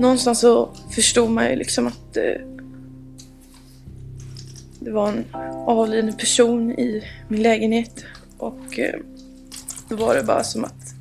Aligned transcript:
Någonstans 0.00 0.40
så 0.40 0.68
förstod 0.90 1.30
man 1.30 1.50
ju 1.50 1.56
liksom 1.56 1.86
att 1.86 2.16
eh, 2.16 2.22
det 4.80 4.90
var 4.90 5.08
en 5.08 5.24
avliden 5.66 6.16
person 6.16 6.72
i 6.72 7.04
min 7.28 7.42
lägenhet. 7.42 8.04
Och 8.38 8.78
eh, 8.78 9.00
då 9.88 9.96
var 9.96 10.14
det 10.14 10.22
bara 10.22 10.44
som 10.44 10.64
att... 10.64 10.94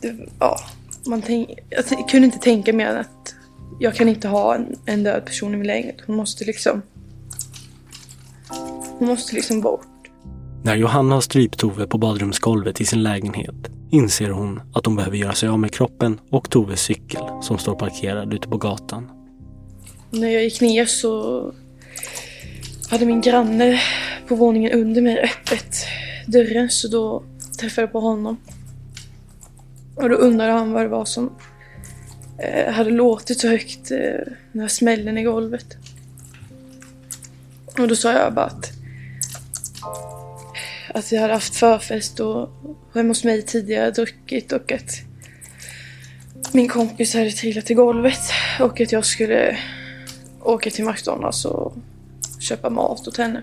Det, 0.00 0.16
ja, 0.38 0.56
man 1.06 1.22
tänk, 1.22 1.48
jag 1.70 2.08
kunde 2.08 2.26
inte 2.26 2.38
tänka 2.38 2.72
mer 2.72 2.86
än 2.86 3.00
att 3.00 3.34
jag 3.80 3.94
kan 3.94 4.08
inte 4.08 4.28
ha 4.28 4.54
en, 4.54 4.76
en 4.86 5.02
död 5.02 5.24
person 5.24 5.54
i 5.54 5.56
min 5.56 5.66
lägenhet. 5.66 5.96
Hon 6.06 6.16
måste 6.16 6.44
liksom... 6.44 6.82
Hon 8.98 9.08
måste 9.08 9.34
liksom 9.34 9.60
bort. 9.60 9.86
När 10.62 10.76
Johanna 10.76 11.14
har 11.14 11.20
strypt 11.20 11.58
Tove 11.58 11.86
på 11.86 11.98
badrumsgolvet 11.98 12.80
i 12.80 12.84
sin 12.84 13.02
lägenhet 13.02 13.70
inser 13.94 14.30
hon 14.30 14.60
att 14.72 14.86
hon 14.86 14.96
behöver 14.96 15.16
göra 15.16 15.32
sig 15.32 15.48
av 15.48 15.58
med 15.58 15.72
kroppen 15.72 16.20
och 16.30 16.50
Toves 16.50 16.80
cykel 16.80 17.22
som 17.42 17.58
står 17.58 17.74
parkerad 17.74 18.34
ute 18.34 18.48
på 18.48 18.56
gatan. 18.56 19.10
När 20.10 20.28
jag 20.28 20.44
gick 20.44 20.60
ner 20.60 20.86
så 20.86 21.52
hade 22.90 23.06
min 23.06 23.20
granne 23.20 23.80
på 24.28 24.34
våningen 24.34 24.72
under 24.72 25.02
mig 25.02 25.18
öppet 25.18 25.76
dörren 26.26 26.70
så 26.70 26.88
då 26.88 27.24
träffade 27.60 27.82
jag 27.82 27.92
på 27.92 28.00
honom. 28.00 28.36
Och 29.94 30.08
då 30.08 30.14
undrade 30.14 30.52
han 30.52 30.72
vad 30.72 30.82
det 30.82 30.88
var 30.88 31.04
som 31.04 31.32
eh, 32.38 32.72
hade 32.72 32.90
låtit 32.90 33.40
så 33.40 33.48
högt, 33.48 33.90
eh, 33.90 34.32
den 34.52 34.60
här 34.60 34.68
smällen 34.68 35.18
i 35.18 35.22
golvet. 35.22 35.76
Och 37.78 37.88
då 37.88 37.96
sa 37.96 38.12
jag 38.12 38.34
bara 38.34 38.46
att, 38.46 38.72
att 40.94 41.12
jag 41.12 41.20
hade 41.20 41.32
haft 41.32 41.56
förfest 41.56 42.20
och 42.20 42.48
hemma 42.94 43.08
hos 43.08 43.24
mig 43.24 43.42
tidigare 43.42 43.90
druckit 43.90 44.52
och 44.52 44.72
att 44.72 45.02
min 46.52 46.68
kompis 46.68 47.14
hade 47.14 47.30
trillat 47.30 47.70
i 47.70 47.74
golvet 47.74 48.20
och 48.60 48.80
att 48.80 48.92
jag 48.92 49.04
skulle 49.04 49.58
åka 50.42 50.70
till 50.70 50.84
McDonalds 50.84 51.44
och 51.44 51.74
köpa 52.40 52.70
mat 52.70 53.08
åt 53.08 53.16
henne. 53.16 53.42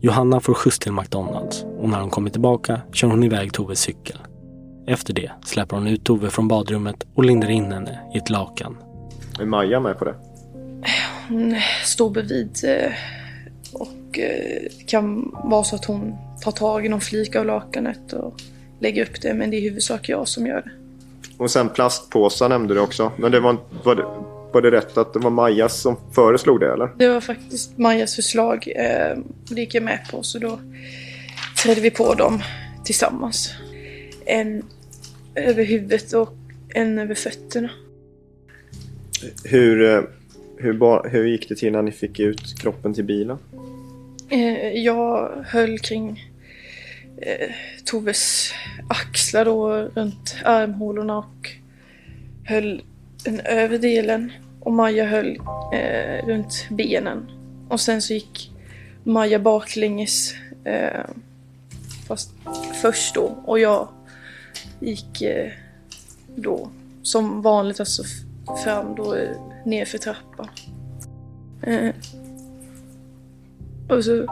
Johanna 0.00 0.40
får 0.40 0.54
skjuts 0.54 0.78
till 0.78 0.92
McDonalds 0.92 1.62
och 1.62 1.88
när 1.88 2.00
hon 2.00 2.10
kommer 2.10 2.30
tillbaka 2.30 2.80
kör 2.92 3.08
hon 3.08 3.24
iväg 3.24 3.52
Toves 3.52 3.80
cykel. 3.80 4.18
Efter 4.86 5.12
det 5.12 5.30
släpper 5.44 5.76
hon 5.76 5.86
ut 5.86 6.04
Tove 6.04 6.30
från 6.30 6.48
badrummet 6.48 7.06
och 7.14 7.24
lindar 7.24 7.50
in 7.50 7.72
henne 7.72 7.98
i 8.14 8.18
ett 8.18 8.30
lakan. 8.30 8.76
Är 9.40 9.44
Maja 9.44 9.80
med 9.80 9.98
på 9.98 10.04
det? 10.04 10.14
Hon 11.28 11.56
står 11.84 12.10
bredvid 12.10 12.50
eh, 12.64 12.92
och 14.08 14.18
eh, 14.18 14.62
det 14.78 14.86
kan 14.86 15.34
vara 15.44 15.64
så 15.64 15.76
att 15.76 15.84
hon 15.84 16.16
tar 16.40 16.52
tag 16.52 16.86
i 16.86 16.88
någon 16.88 17.00
flik 17.00 17.36
av 17.36 17.46
lakanet 17.46 18.12
och 18.12 18.34
lägger 18.80 19.02
upp 19.02 19.22
det 19.22 19.34
men 19.34 19.50
det 19.50 19.56
är 19.56 19.58
i 19.58 19.68
huvudsak 19.68 20.08
jag 20.08 20.28
som 20.28 20.46
gör 20.46 20.62
det. 20.62 20.70
Och 21.36 21.50
sen 21.50 21.68
plastpåsar 21.68 22.48
nämnde 22.48 22.74
du 22.74 22.80
också. 22.80 23.12
Men 23.18 23.32
det 23.32 23.40
var, 23.40 23.56
var, 23.84 23.94
det, 23.94 24.02
var 24.52 24.62
det 24.62 24.70
rätt 24.70 24.98
att 24.98 25.12
det 25.12 25.18
var 25.18 25.30
Majas 25.30 25.80
som 25.80 25.96
föreslog 26.14 26.60
det 26.60 26.72
eller? 26.72 26.90
Det 26.98 27.08
var 27.08 27.20
faktiskt 27.20 27.78
Majas 27.78 28.16
förslag. 28.16 28.68
Eh, 28.76 29.18
det 29.50 29.60
gick 29.60 29.74
jag 29.74 29.82
med 29.82 30.06
på 30.10 30.22
så 30.22 30.38
då 30.38 30.60
trädde 31.62 31.80
vi 31.80 31.90
på 31.90 32.14
dem 32.14 32.42
tillsammans. 32.84 33.54
En 34.26 34.62
över 35.34 35.64
huvudet 35.64 36.12
och 36.12 36.34
en 36.68 36.98
över 36.98 37.14
fötterna. 37.14 37.70
Hur, 39.44 39.90
eh, 39.90 40.02
hur, 40.56 41.08
hur 41.08 41.26
gick 41.26 41.48
det 41.48 41.54
till 41.54 41.72
när 41.72 41.82
ni 41.82 41.92
fick 41.92 42.20
ut 42.20 42.58
kroppen 42.58 42.94
till 42.94 43.04
bilen? 43.04 43.38
Eh, 44.30 44.68
jag 44.72 45.30
höll 45.46 45.78
kring 45.78 46.32
eh, 47.16 47.50
Toves 47.84 48.52
axlar 48.88 49.44
då 49.44 49.72
runt 49.72 50.36
armhålorna 50.44 51.18
och 51.18 51.50
höll 52.44 52.82
den 53.24 53.40
övre 53.40 53.78
delen 53.78 54.32
och 54.60 54.72
Maja 54.72 55.04
höll 55.04 55.38
eh, 55.72 56.26
runt 56.26 56.66
benen. 56.70 57.30
Och 57.68 57.80
sen 57.80 58.02
så 58.02 58.12
gick 58.12 58.50
Maja 59.04 59.38
baklänges 59.38 60.34
eh, 60.64 61.04
fast 62.08 62.30
först 62.82 63.14
då 63.14 63.42
och 63.44 63.58
jag 63.58 63.88
gick 64.80 65.22
eh, 65.22 65.52
då 66.36 66.70
som 67.02 67.42
vanligt 67.42 67.80
alltså 67.80 68.02
fram 68.64 68.94
då 68.94 69.14
eh, 69.14 69.30
nerför 69.64 69.98
trappan. 69.98 70.48
Eh, 71.62 71.90
och 73.88 74.04
så 74.04 74.26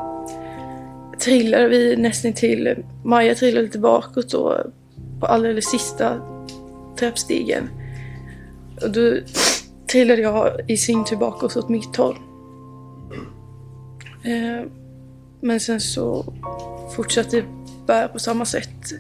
trillade 1.19 1.69
vi 1.69 1.97
nästan 1.97 2.33
till. 2.33 2.85
Maja 3.05 3.35
trillade 3.35 3.63
lite 3.67 3.79
bakåt 3.79 4.31
då 4.31 4.67
på 5.21 5.27
alldeles 5.27 5.71
sista 5.71 6.21
trappstegen. 6.99 7.69
Och 8.83 8.91
då 8.91 9.17
trillade 9.93 10.23
jag 10.23 10.71
i 10.71 10.77
sin 10.77 11.05
tur 11.05 11.17
bakåt 11.17 11.57
åt 11.57 11.69
mitt 11.69 11.97
håll. 11.97 12.17
Eh, 14.23 14.67
men 15.41 15.61
sen 15.61 15.81
så 15.81 16.35
fortsatte 16.97 17.43
jag 17.87 18.13
på 18.13 18.19
samma 18.19 18.45
sätt 18.45 18.93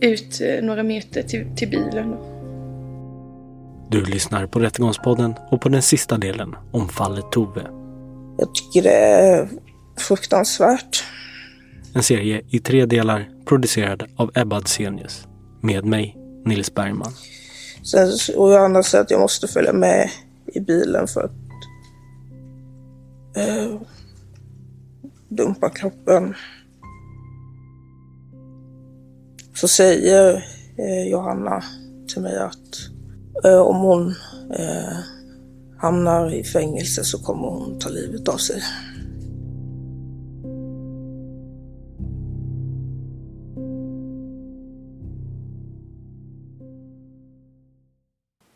ut 0.00 0.40
eh, 0.40 0.64
några 0.64 0.82
meter 0.82 1.22
till, 1.22 1.46
till 1.56 1.68
bilen. 1.68 2.16
Du 3.90 4.04
lyssnar 4.04 4.46
på 4.46 4.58
Rättegångspodden 4.58 5.34
och 5.50 5.60
på 5.60 5.68
den 5.68 5.82
sista 5.82 6.18
delen 6.18 6.56
om 6.72 6.88
fallet 6.88 7.30
Tove. 7.30 7.75
Jag 8.38 8.54
tycker 8.54 8.82
det 8.82 8.96
är 8.96 9.48
fruktansvärt. 9.98 11.04
En 11.94 12.02
serie 12.02 12.42
i 12.50 12.58
tre 12.58 12.86
delar 12.86 13.28
producerad 13.44 14.02
av 14.16 14.30
Ebba 14.34 14.56
Adsenius. 14.56 15.26
Med 15.60 15.84
mig, 15.84 16.16
Nils 16.44 16.74
Bergman. 16.74 17.12
Sen, 17.82 18.08
och 18.36 18.52
Johanna 18.52 18.82
säger 18.82 19.04
att 19.04 19.10
jag 19.10 19.20
måste 19.20 19.48
följa 19.48 19.72
med 19.72 20.10
i 20.54 20.60
bilen 20.60 21.06
för 21.06 21.20
att 21.20 21.32
eh, 23.36 23.80
dumpa 25.28 25.70
kroppen. 25.70 26.34
Så 29.54 29.68
säger 29.68 30.34
eh, 30.78 31.10
Johanna 31.10 31.62
till 32.08 32.22
mig 32.22 32.38
att 32.38 32.90
eh, 33.44 33.60
om 33.60 33.76
hon 33.76 34.14
eh, 34.58 34.98
hamnar 35.78 36.34
i 36.34 36.44
fängelse 36.44 37.04
så 37.04 37.18
kommer 37.18 37.48
hon 37.48 37.78
ta 37.78 37.88
livet 37.88 38.28
av 38.28 38.36
sig. 38.36 38.62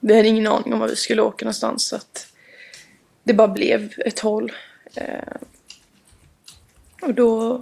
Vi 0.00 0.16
hade 0.16 0.28
ingen 0.28 0.46
aning 0.46 0.72
om 0.72 0.80
var 0.80 0.88
vi 0.88 0.96
skulle 0.96 1.22
åka 1.22 1.44
någonstans 1.44 1.86
så 1.86 1.96
att 1.96 2.26
det 3.24 3.34
bara 3.34 3.48
blev 3.48 3.92
ett 3.98 4.20
håll. 4.20 4.52
Eh, 4.94 5.36
och 7.02 7.14
då, 7.14 7.54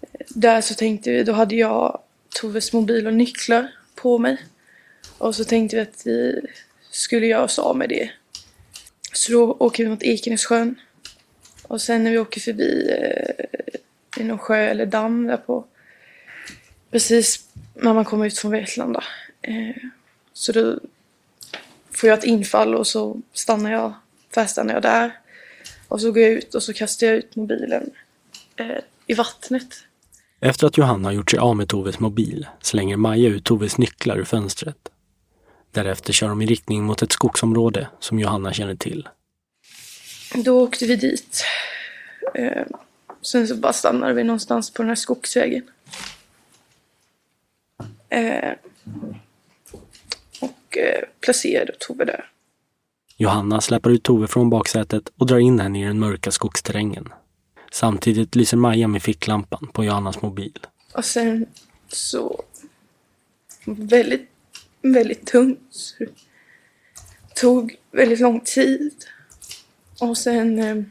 eh, 0.00 0.26
där 0.28 0.60
så 0.60 0.74
tänkte 0.74 1.10
vi, 1.10 1.22
då 1.22 1.32
hade 1.32 1.56
jag 1.56 2.00
Toves 2.40 2.72
mobil 2.72 3.06
och 3.06 3.14
nycklar 3.14 3.72
på 3.94 4.18
mig. 4.18 4.38
Och 5.18 5.34
så 5.34 5.44
tänkte 5.44 5.76
vi 5.76 5.82
att 5.82 6.06
vi 6.06 6.40
skulle 6.90 7.26
göra 7.26 7.44
oss 7.44 7.58
av 7.58 7.76
med 7.76 7.88
det. 7.88 8.10
Så 9.16 9.32
då 9.32 9.56
åker 9.58 9.84
vi 9.84 9.90
mot 9.90 10.02
Ekenässjön. 10.02 10.74
Och 11.62 11.80
sen 11.80 12.04
när 12.04 12.10
vi 12.10 12.18
åker 12.18 12.40
förbi 12.40 12.90
eh, 12.90 14.20
i 14.22 14.24
någon 14.24 14.38
sjö 14.38 14.56
eller 14.56 14.86
damm 14.86 15.26
där 15.26 15.36
på 15.36 15.64
precis 16.90 17.48
när 17.74 17.94
man 17.94 18.04
kommer 18.04 18.26
ut 18.26 18.38
från 18.38 18.50
Vetlanda. 18.50 19.04
Eh, 19.42 19.76
så 20.32 20.52
då 20.52 20.80
får 21.90 22.08
jag 22.08 22.18
ett 22.18 22.24
infall 22.24 22.74
och 22.74 22.86
så 22.86 23.20
stannar 23.32 23.72
jag, 23.72 23.94
faststannar 24.34 24.74
jag 24.74 24.82
där. 24.82 25.18
Och 25.88 26.00
så 26.00 26.12
går 26.12 26.22
jag 26.22 26.32
ut 26.32 26.54
och 26.54 26.62
så 26.62 26.72
kastar 26.72 27.06
jag 27.06 27.16
ut 27.16 27.36
mobilen 27.36 27.90
eh, 28.56 28.78
i 29.06 29.14
vattnet. 29.14 29.68
Efter 30.40 30.66
att 30.66 30.78
Johanna 30.78 31.12
gjort 31.12 31.30
sig 31.30 31.38
av 31.38 31.56
med 31.56 31.68
Toves 31.68 31.98
mobil 31.98 32.46
slänger 32.60 32.96
Maja 32.96 33.28
ut 33.28 33.44
Toves 33.44 33.78
nycklar 33.78 34.18
ur 34.18 34.24
fönstret. 34.24 34.88
Därefter 35.76 36.12
kör 36.12 36.28
de 36.28 36.42
i 36.42 36.46
riktning 36.46 36.84
mot 36.84 37.02
ett 37.02 37.12
skogsområde 37.12 37.88
som 38.00 38.18
Johanna 38.18 38.52
känner 38.52 38.74
till. 38.74 39.08
Då 40.34 40.62
åkte 40.62 40.86
vi 40.86 40.96
dit. 40.96 41.44
Eh, 42.34 42.66
sen 43.22 43.48
så 43.48 43.56
bara 43.56 43.72
stannade 43.72 44.12
vi 44.12 44.24
någonstans 44.24 44.70
på 44.70 44.82
den 44.82 44.88
här 44.88 44.96
skogsvägen. 44.96 45.62
Eh, 48.08 48.52
och 50.40 50.78
eh, 50.78 51.04
placerade 51.20 51.72
Tove 51.78 52.04
där. 52.04 52.30
Johanna 53.16 53.60
släpper 53.60 53.90
ut 53.90 54.02
Tove 54.02 54.26
från 54.26 54.50
baksätet 54.50 55.12
och 55.16 55.26
drar 55.26 55.38
in 55.38 55.60
henne 55.60 55.82
i 55.82 55.84
den 55.84 55.98
mörka 55.98 56.30
skogsterrängen. 56.30 57.12
Samtidigt 57.72 58.34
lyser 58.34 58.56
Maja 58.56 58.88
med 58.88 59.02
ficklampan 59.02 59.68
på 59.72 59.84
Johannas 59.84 60.22
mobil. 60.22 60.58
Och 60.94 61.04
sen 61.04 61.46
så... 61.88 62.42
Väldigt, 63.64 64.30
väldigt 64.92 65.26
tungt. 65.26 65.68
Så 65.70 65.94
det 65.98 66.10
tog 67.34 67.76
väldigt 67.90 68.20
lång 68.20 68.40
tid. 68.40 69.04
Och 70.00 70.18
sen... 70.18 70.58
Eh, 70.58 70.82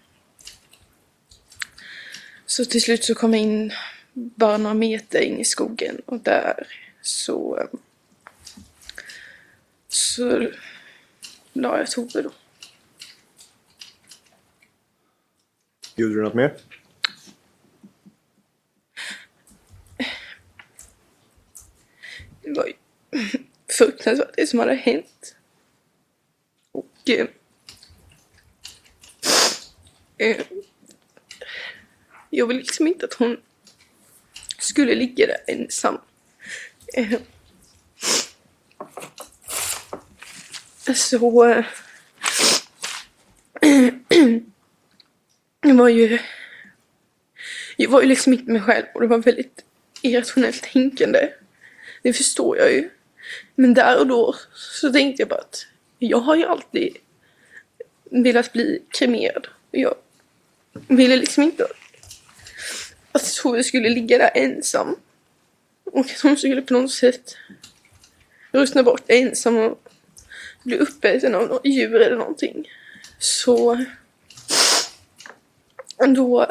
så 2.46 2.66
till 2.66 2.82
slut 2.82 3.04
så 3.04 3.16
kom 3.16 3.34
jag 3.34 3.44
in 3.44 3.72
bara 4.14 4.58
några 4.58 4.74
meter 4.74 5.20
in 5.20 5.40
i 5.40 5.46
skogen 5.46 6.02
och 6.06 6.20
där 6.20 6.68
så... 7.02 7.68
Så 9.88 10.50
la 11.54 11.78
jag 11.78 11.92
Tove 11.92 12.22
då. 12.22 12.32
Gjorde 15.96 16.16
du 16.16 16.24
något 16.24 16.34
mer? 16.34 16.58
Det 22.42 22.54
var 22.54 22.66
ju 22.66 22.74
fruktansvärt 23.78 24.36
det 24.36 24.48
som 24.48 24.60
hade 24.60 24.74
hänt. 24.74 25.36
Och... 26.72 27.10
Eh, 27.10 27.28
eh, 30.18 30.46
jag 32.30 32.48
vill 32.48 32.58
liksom 32.58 32.88
inte 32.88 33.06
att 33.06 33.14
hon 33.14 33.38
skulle 34.58 34.96
ligga 34.96 35.28
där 35.28 35.38
ensam. 35.48 35.98
Eh, 36.94 37.20
så... 40.94 41.44
Eh, 43.62 43.94
jag 45.62 45.76
var 45.76 45.90
ju... 45.90 46.20
Jag 47.78 47.90
var 47.90 48.02
ju 48.02 48.08
liksom 48.08 48.34
inte 48.34 48.52
mig 48.52 48.62
själv 48.62 48.86
och 48.94 49.02
det 49.02 49.08
var 49.08 49.18
väldigt 49.18 49.64
irrationellt 50.02 50.64
tänkande. 50.64 51.30
Det 52.02 52.14
förstår 52.14 52.58
jag 52.58 52.74
ju. 52.74 52.90
Men 53.56 53.74
där 53.74 54.00
och 54.00 54.08
då 54.08 54.36
så 54.54 54.92
tänkte 54.92 55.22
jag 55.22 55.30
bara 55.30 55.40
att 55.40 55.68
jag 56.00 56.20
har 56.20 56.36
ju 56.36 56.46
alltid 56.46 56.98
velat 58.12 58.54
bli 58.54 58.82
kremerad. 58.90 59.48
Jag 59.72 59.96
ville 60.88 61.16
liksom 61.16 61.44
inte 61.44 61.68
att 63.12 63.34
Tove 63.34 63.64
skulle 63.64 63.90
ligga 63.90 64.18
där 64.18 64.32
ensam. 64.34 64.96
Och 65.84 66.06
att 66.06 66.22
hon 66.24 66.38
skulle 66.38 66.62
på 66.62 66.74
något 66.74 66.92
sätt 66.92 67.38
ruttna 68.52 68.84
bort 68.84 69.04
ensam 69.08 69.58
och 69.58 69.90
bli 70.64 70.78
uppäten 70.78 71.36
av 71.36 71.48
något 71.48 71.66
djur 71.66 72.02
eller 72.02 72.18
någonting. 72.18 72.70
Så 73.20 73.86
då 76.16 76.48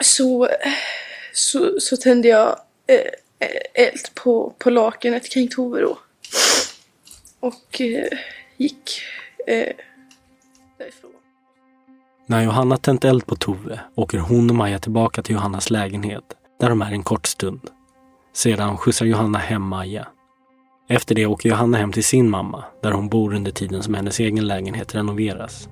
så, 0.00 0.48
så, 1.32 1.80
så 1.80 1.96
tände 1.96 2.28
jag 2.28 2.60
eh, 2.86 3.10
Eh, 3.38 3.84
eld 3.86 4.14
på, 4.14 4.54
på 4.58 4.70
lakanet 4.70 5.30
kring 5.30 5.48
Tove 5.48 5.80
då. 5.80 5.98
Och 7.40 7.80
eh, 7.80 8.18
gick 8.56 9.00
eh, 9.46 9.72
därifrån. 10.78 11.10
När 12.26 12.44
Johanna 12.44 12.76
tänt 12.76 13.04
eld 13.04 13.26
på 13.26 13.36
Tove 13.36 13.80
åker 13.94 14.18
hon 14.18 14.50
och 14.50 14.56
Maja 14.56 14.78
tillbaka 14.78 15.22
till 15.22 15.34
Johannas 15.34 15.70
lägenhet 15.70 16.24
där 16.60 16.68
de 16.68 16.82
är 16.82 16.92
en 16.92 17.02
kort 17.02 17.26
stund. 17.26 17.60
Sedan 18.32 18.76
skjutsar 18.76 19.06
Johanna 19.06 19.38
hem 19.38 19.62
Maja. 19.62 20.08
Efter 20.88 21.14
det 21.14 21.26
åker 21.26 21.48
Johanna 21.48 21.78
hem 21.78 21.92
till 21.92 22.04
sin 22.04 22.30
mamma 22.30 22.64
där 22.82 22.92
hon 22.92 23.08
bor 23.08 23.34
under 23.34 23.50
tiden 23.50 23.82
som 23.82 23.94
hennes 23.94 24.20
egen 24.20 24.46
lägenhet 24.46 24.94
renoveras. 24.94 25.68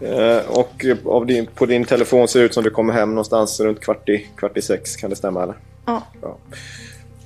Eh, 0.00 0.50
och 0.50 0.84
av 1.04 1.26
din, 1.26 1.46
på 1.46 1.66
din 1.66 1.84
telefon 1.84 2.28
ser 2.28 2.40
det 2.40 2.46
ut 2.46 2.54
som 2.54 2.64
du 2.64 2.70
kommer 2.70 2.92
hem 2.92 3.10
någonstans 3.10 3.60
runt 3.60 3.80
kvart 3.80 4.08
i, 4.08 4.26
kvart 4.36 4.56
i 4.56 4.62
sex. 4.62 4.96
Kan 4.96 5.10
det 5.10 5.16
stämma 5.16 5.42
eller? 5.42 5.54
Ja. 5.86 6.02
Ja. 6.22 6.36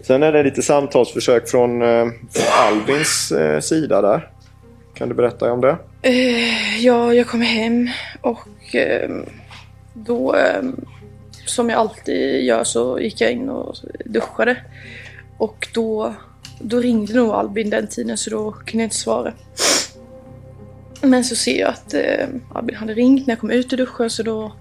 Sen 0.01 0.23
är 0.23 0.33
det 0.33 0.43
lite 0.43 0.63
samtalsförsök 0.63 1.49
från, 1.49 1.83
eh, 1.83 2.07
från 2.31 2.47
Albins 2.59 3.33
eh, 3.33 3.61
sida 3.61 4.03
där. 4.03 4.31
Kan 4.95 5.09
du 5.09 5.15
berätta 5.15 5.53
om 5.53 5.61
det? 5.61 5.77
Ja, 6.81 7.15
jag 7.15 7.27
kom 7.27 7.41
hem 7.41 7.89
och 8.21 8.75
eh, 8.75 9.11
då, 9.95 10.35
eh, 10.35 10.63
som 11.47 11.71
jag 11.71 11.79
alltid 11.79 12.45
gör, 12.45 12.65
så 12.65 13.01
gick 13.01 13.21
jag 13.21 13.33
in 13.33 13.49
och 13.49 13.77
duschade. 14.05 14.57
Och 15.39 15.69
då, 15.75 16.15
då 16.59 16.81
ringde 16.81 17.15
nog 17.15 17.31
Albin 17.31 17.71
den 17.71 17.87
tiden 17.87 18.17
så 18.17 18.31
då 18.31 18.51
kunde 18.51 18.83
jag 18.83 18.87
inte 18.87 18.97
svara. 18.97 19.33
Men 21.03 21.25
så 21.25 21.37
ser 21.37 21.61
jag 21.61 21.69
att 21.69 21.95
eh, 21.95 22.29
Albin 22.55 22.77
hade 22.77 22.95
ringt 22.95 23.27
när 23.27 23.33
jag 23.33 23.41
kom 23.41 23.51
ut 23.51 23.73
ur 23.73 23.77
duschen 23.77 24.11
så 24.11 24.23
då 24.23 24.53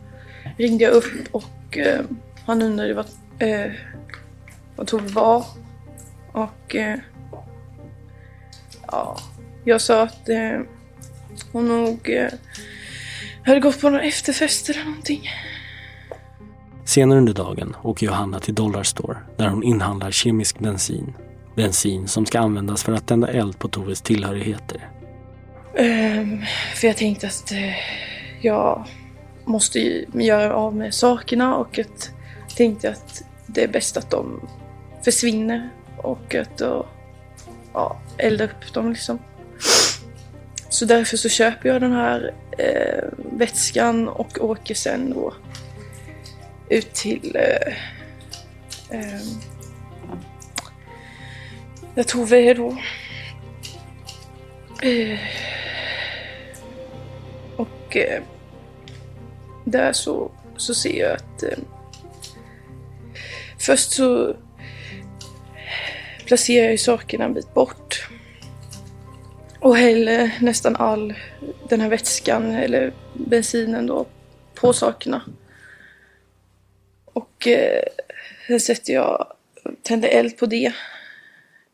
ringde 0.57 0.83
jag 0.83 0.93
upp 0.93 1.27
och 1.31 1.77
eh, 1.77 1.99
han 2.45 2.61
undrade 2.61 2.93
vad, 2.93 3.05
eh, 3.39 3.71
vad 4.75 4.87
Tove 4.87 5.07
var. 5.07 5.45
Och 6.31 6.75
eh, 6.75 6.99
ja, 8.87 9.17
jag 9.63 9.81
sa 9.81 10.03
att 10.03 10.29
eh, 10.29 10.59
hon 11.51 11.67
nog 11.67 12.09
eh, 12.09 12.29
hade 13.45 13.59
gått 13.59 13.81
på 13.81 13.89
någon 13.89 13.99
efterfest 13.99 14.69
eller 14.69 14.83
någonting. 14.83 15.29
Senare 16.85 17.17
under 17.19 17.33
dagen 17.33 17.75
åker 17.83 18.05
Johanna 18.05 18.39
till 18.39 18.55
Dollarstore 18.55 19.17
där 19.37 19.47
hon 19.47 19.63
inhandlar 19.63 20.11
kemisk 20.11 20.59
bensin. 20.59 21.13
Bensin 21.55 22.07
som 22.07 22.25
ska 22.25 22.39
användas 22.39 22.83
för 22.83 22.93
att 22.93 23.07
tända 23.07 23.27
eld 23.27 23.59
på 23.59 23.67
Toves 23.67 24.01
tillhörigheter. 24.01 24.89
Um, 25.73 26.43
för 26.75 26.87
jag 26.87 26.97
tänkte 26.97 27.27
att 27.27 27.51
uh, 27.51 27.73
jag 28.41 28.87
måste 29.45 29.79
ju 29.79 30.05
göra 30.13 30.53
av 30.53 30.75
med 30.75 30.93
sakerna 30.93 31.55
och 31.55 31.79
att 31.79 32.11
tänkte 32.59 32.89
att 32.89 33.23
det 33.47 33.63
är 33.63 33.67
bäst 33.67 33.97
att 33.97 34.11
de 34.11 34.49
försvinner 35.03 35.69
och 35.97 36.35
att 36.35 36.57
då, 36.57 36.85
ja, 37.73 37.99
elda 38.17 38.43
upp 38.43 38.73
dem 38.73 38.89
liksom. 38.89 39.19
Så 40.69 40.85
därför 40.85 41.17
så 41.17 41.29
köper 41.29 41.69
jag 41.69 41.81
den 41.81 41.91
här 41.91 42.33
eh, 42.57 43.03
vätskan 43.31 44.07
och 44.07 44.37
åker 44.41 44.75
sen 44.75 45.13
då 45.13 45.33
ut 46.69 46.93
till 46.93 47.35
eh, 47.35 47.73
eh, 48.99 49.21
där 51.95 52.03
Tove 52.03 52.37
är 52.37 52.55
då. 52.55 52.77
Eh. 54.81 55.19
Och 57.55 57.97
eh, 57.97 58.23
där 59.65 59.93
så, 59.93 60.31
så 60.57 60.73
ser 60.73 60.99
jag 60.99 61.15
att 61.15 61.43
eh, 61.43 61.57
först 63.59 63.91
så 63.91 64.35
placerar 66.25 66.63
jag 66.63 66.71
ju 66.71 66.77
sakerna 66.77 67.25
en 67.25 67.33
bit 67.33 67.53
bort. 67.53 68.07
Och 69.59 69.77
häller 69.77 70.31
nästan 70.41 70.75
all 70.75 71.13
den 71.69 71.81
här 71.81 71.89
vätskan 71.89 72.51
eller 72.51 72.93
bensinen 73.13 73.87
då 73.87 74.05
på 74.53 74.73
sakerna. 74.73 75.21
Och 77.05 77.47
eh, 77.47 77.83
sen 78.47 78.59
sätter 78.59 78.93
jag, 78.93 79.33
tänder 79.83 80.09
eld 80.09 80.37
på 80.37 80.45
det. 80.45 80.73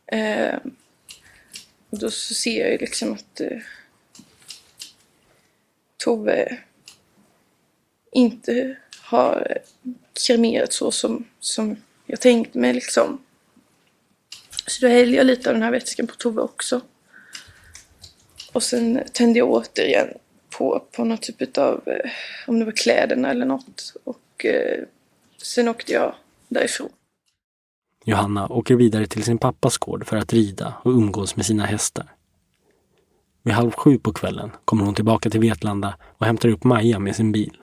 Eh, 0.08 0.56
då 2.00 2.12
så 2.12 2.34
ser 2.34 2.60
jag 2.60 2.72
ju 2.72 2.78
liksom 2.78 3.14
att 3.14 3.42
eh, 3.42 3.58
Tove 5.98 6.58
inte 8.12 8.76
har 9.02 9.58
kremerat 10.28 10.74
så 10.74 10.92
som, 10.92 11.28
som 11.40 11.78
jag 12.06 12.22
tänkt 12.22 12.54
mig 12.54 12.74
liksom. 12.74 13.26
Så 14.68 14.86
då 14.86 14.88
häller 14.88 15.18
jag 15.18 15.26
lite 15.26 15.50
av 15.50 15.54
den 15.56 15.64
här 15.64 15.72
vätskan 15.72 16.08
på 16.08 16.16
Tove 16.16 16.42
också. 16.42 16.82
Och 18.54 18.64
sen 18.64 19.04
tände 19.14 19.40
jag 19.40 19.50
återigen 19.50 20.08
på, 20.50 20.86
på 20.92 21.04
någon 21.04 21.18
typ 21.18 21.58
av, 21.58 21.84
eh, 21.88 22.12
om 22.48 22.60
det 22.60 22.66
var 22.66 22.72
kläderna 22.72 23.32
eller 23.32 23.46
något. 23.46 23.94
Och 24.04 24.46
eh, 24.46 24.84
sen 25.38 25.68
åkte 25.68 25.94
jag 25.94 26.16
därifrån. 26.48 26.90
Johanna 28.08 28.48
åker 28.48 28.76
vidare 28.76 29.08
till 29.08 29.24
sin 29.24 29.38
pappas 29.38 29.78
gård 29.78 30.06
för 30.06 30.18
att 30.18 30.34
rida 30.34 30.74
och 30.84 30.92
umgås 30.92 31.36
med 31.36 31.46
sina 31.46 31.66
hästar. 31.66 32.06
Vid 33.44 33.54
halv 33.54 33.72
sju 33.72 33.98
på 34.00 34.14
kvällen 34.14 34.52
kommer 34.66 34.86
hon 34.86 34.96
tillbaka 34.96 35.30
till 35.30 35.40
Vetlanda 35.40 35.96
och 36.18 36.26
hämtar 36.26 36.50
upp 36.50 36.64
Maja 36.64 37.00
med 37.00 37.16
sin 37.16 37.32
bil. 37.32 37.58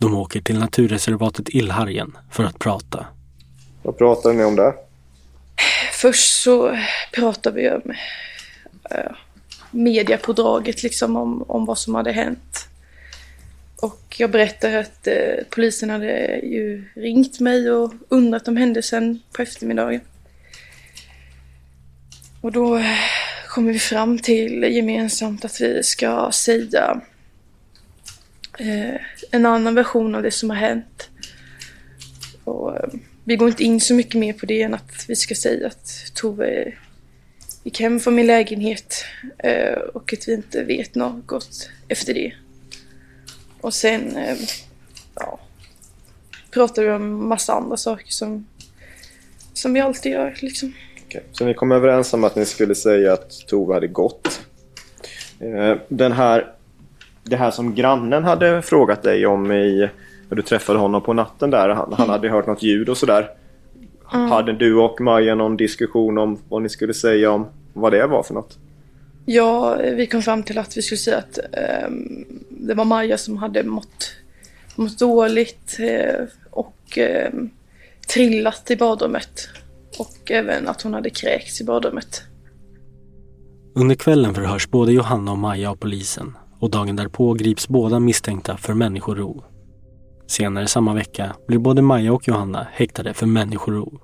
De 0.00 0.14
åker 0.14 0.40
till 0.40 0.58
naturreservatet 0.58 1.48
Illhargen 1.48 2.16
för 2.30 2.44
att 2.44 2.58
prata. 2.58 3.06
Vad 3.82 3.98
pratar 3.98 4.32
ni 4.32 4.44
om 4.44 4.56
där? 4.56 4.74
Först 5.92 6.42
så 6.42 6.78
pratar 7.12 7.52
vi 7.52 7.70
om 7.70 7.82
äh, 8.90 9.12
mediapådraget 9.70 10.82
liksom 10.82 11.16
om, 11.16 11.42
om 11.42 11.64
vad 11.64 11.78
som 11.78 11.94
hade 11.94 12.12
hänt. 12.12 12.68
Och 13.84 14.14
jag 14.18 14.30
berättar 14.30 14.76
att 14.76 15.06
eh, 15.06 15.44
polisen 15.50 15.90
hade 15.90 16.38
ju 16.38 16.84
ringt 16.94 17.40
mig 17.40 17.70
och 17.70 17.94
undrat 18.08 18.48
om 18.48 18.56
händelsen 18.56 19.20
på 19.32 19.42
eftermiddagen. 19.42 20.00
Och 22.40 22.52
då 22.52 22.76
eh, 22.76 22.84
kommer 23.48 23.72
vi 23.72 23.78
fram 23.78 24.18
till 24.18 24.62
gemensamt 24.62 25.44
att 25.44 25.60
vi 25.60 25.82
ska 25.82 26.30
säga 26.32 27.00
eh, 28.58 28.94
en 29.30 29.46
annan 29.46 29.74
version 29.74 30.14
av 30.14 30.22
det 30.22 30.30
som 30.30 30.50
har 30.50 30.56
hänt. 30.56 31.10
Och, 32.44 32.76
eh, 32.76 32.88
vi 33.24 33.36
går 33.36 33.48
inte 33.48 33.64
in 33.64 33.80
så 33.80 33.94
mycket 33.94 34.14
mer 34.14 34.32
på 34.32 34.46
det 34.46 34.62
än 34.62 34.74
att 34.74 35.04
vi 35.08 35.16
ska 35.16 35.34
säga 35.34 35.66
att 35.66 36.12
Tove 36.14 36.72
gick 37.62 37.80
hem 37.80 38.00
från 38.00 38.14
min 38.14 38.26
lägenhet 38.26 39.04
eh, 39.38 39.78
och 39.78 40.12
att 40.12 40.28
vi 40.28 40.34
inte 40.34 40.62
vet 40.62 40.94
något 40.94 41.70
efter 41.88 42.14
det. 42.14 42.32
Och 43.64 43.74
sen 43.74 44.16
eh, 44.16 44.36
ja, 45.14 45.38
pratar 46.50 46.82
vi 46.82 46.90
om 46.90 47.28
massa 47.28 47.52
andra 47.52 47.76
saker 47.76 48.06
som, 48.08 48.46
som 49.52 49.72
vi 49.72 49.80
alltid 49.80 50.12
gör. 50.12 50.38
Liksom. 50.42 50.72
Okay. 51.06 51.20
Så 51.32 51.44
ni 51.44 51.54
kom 51.54 51.72
överens 51.72 52.14
om 52.14 52.24
att 52.24 52.36
ni 52.36 52.44
skulle 52.44 52.74
säga 52.74 53.12
att 53.12 53.30
Tove 53.48 53.74
hade 53.74 53.86
gått. 53.86 54.40
Eh, 55.40 55.76
den 55.88 56.12
här, 56.12 56.52
det 57.22 57.36
här 57.36 57.50
som 57.50 57.74
grannen 57.74 58.24
hade 58.24 58.62
frågat 58.62 59.02
dig 59.02 59.26
om 59.26 59.52
i, 59.52 59.90
när 60.28 60.36
du 60.36 60.42
träffade 60.42 60.78
honom 60.78 61.02
på 61.02 61.12
natten 61.12 61.50
där. 61.50 61.68
Han, 61.68 61.92
han 61.92 62.08
hade 62.08 62.28
hört 62.28 62.46
något 62.46 62.62
ljud 62.62 62.88
och 62.88 62.96
sådär. 62.96 63.30
Mm. 64.14 64.30
Hade 64.30 64.52
du 64.52 64.74
och 64.74 65.00
Maja 65.00 65.34
någon 65.34 65.56
diskussion 65.56 66.18
om 66.18 66.38
vad 66.48 66.62
ni 66.62 66.68
skulle 66.68 66.94
säga 66.94 67.30
om 67.30 67.46
vad 67.72 67.92
det 67.92 68.06
var 68.06 68.22
för 68.22 68.34
något? 68.34 68.58
Ja, 69.26 69.76
vi 69.76 70.06
kom 70.06 70.22
fram 70.22 70.42
till 70.42 70.58
att 70.58 70.76
vi 70.76 70.82
skulle 70.82 70.98
säga 70.98 71.18
att 71.18 71.38
eh, 71.38 71.90
det 72.50 72.74
var 72.74 72.84
Maja 72.84 73.18
som 73.18 73.36
hade 73.36 73.62
mått, 73.62 74.12
mått 74.76 74.98
dåligt 74.98 75.76
eh, 75.78 76.24
och 76.50 76.98
eh, 76.98 77.32
trillat 78.14 78.70
i 78.70 78.76
badrummet. 78.76 79.48
Och 79.98 80.30
även 80.30 80.68
att 80.68 80.82
hon 80.82 80.94
hade 80.94 81.10
kräkts 81.10 81.60
i 81.60 81.64
badrummet. 81.64 82.22
Under 83.74 83.94
kvällen 83.94 84.34
förhörs 84.34 84.68
både 84.70 84.92
Johanna 84.92 85.32
och 85.32 85.38
Maja 85.38 85.70
av 85.70 85.76
polisen 85.76 86.36
och 86.58 86.70
dagen 86.70 86.96
därpå 86.96 87.32
grips 87.32 87.68
båda 87.68 88.00
misstänkta 88.00 88.56
för 88.56 88.74
människorov. 88.74 89.44
Senare 90.26 90.66
samma 90.66 90.94
vecka 90.94 91.36
blir 91.48 91.58
både 91.58 91.82
Maja 91.82 92.12
och 92.12 92.28
Johanna 92.28 92.66
häktade 92.72 93.14
för 93.14 93.26
människorov. 93.26 94.00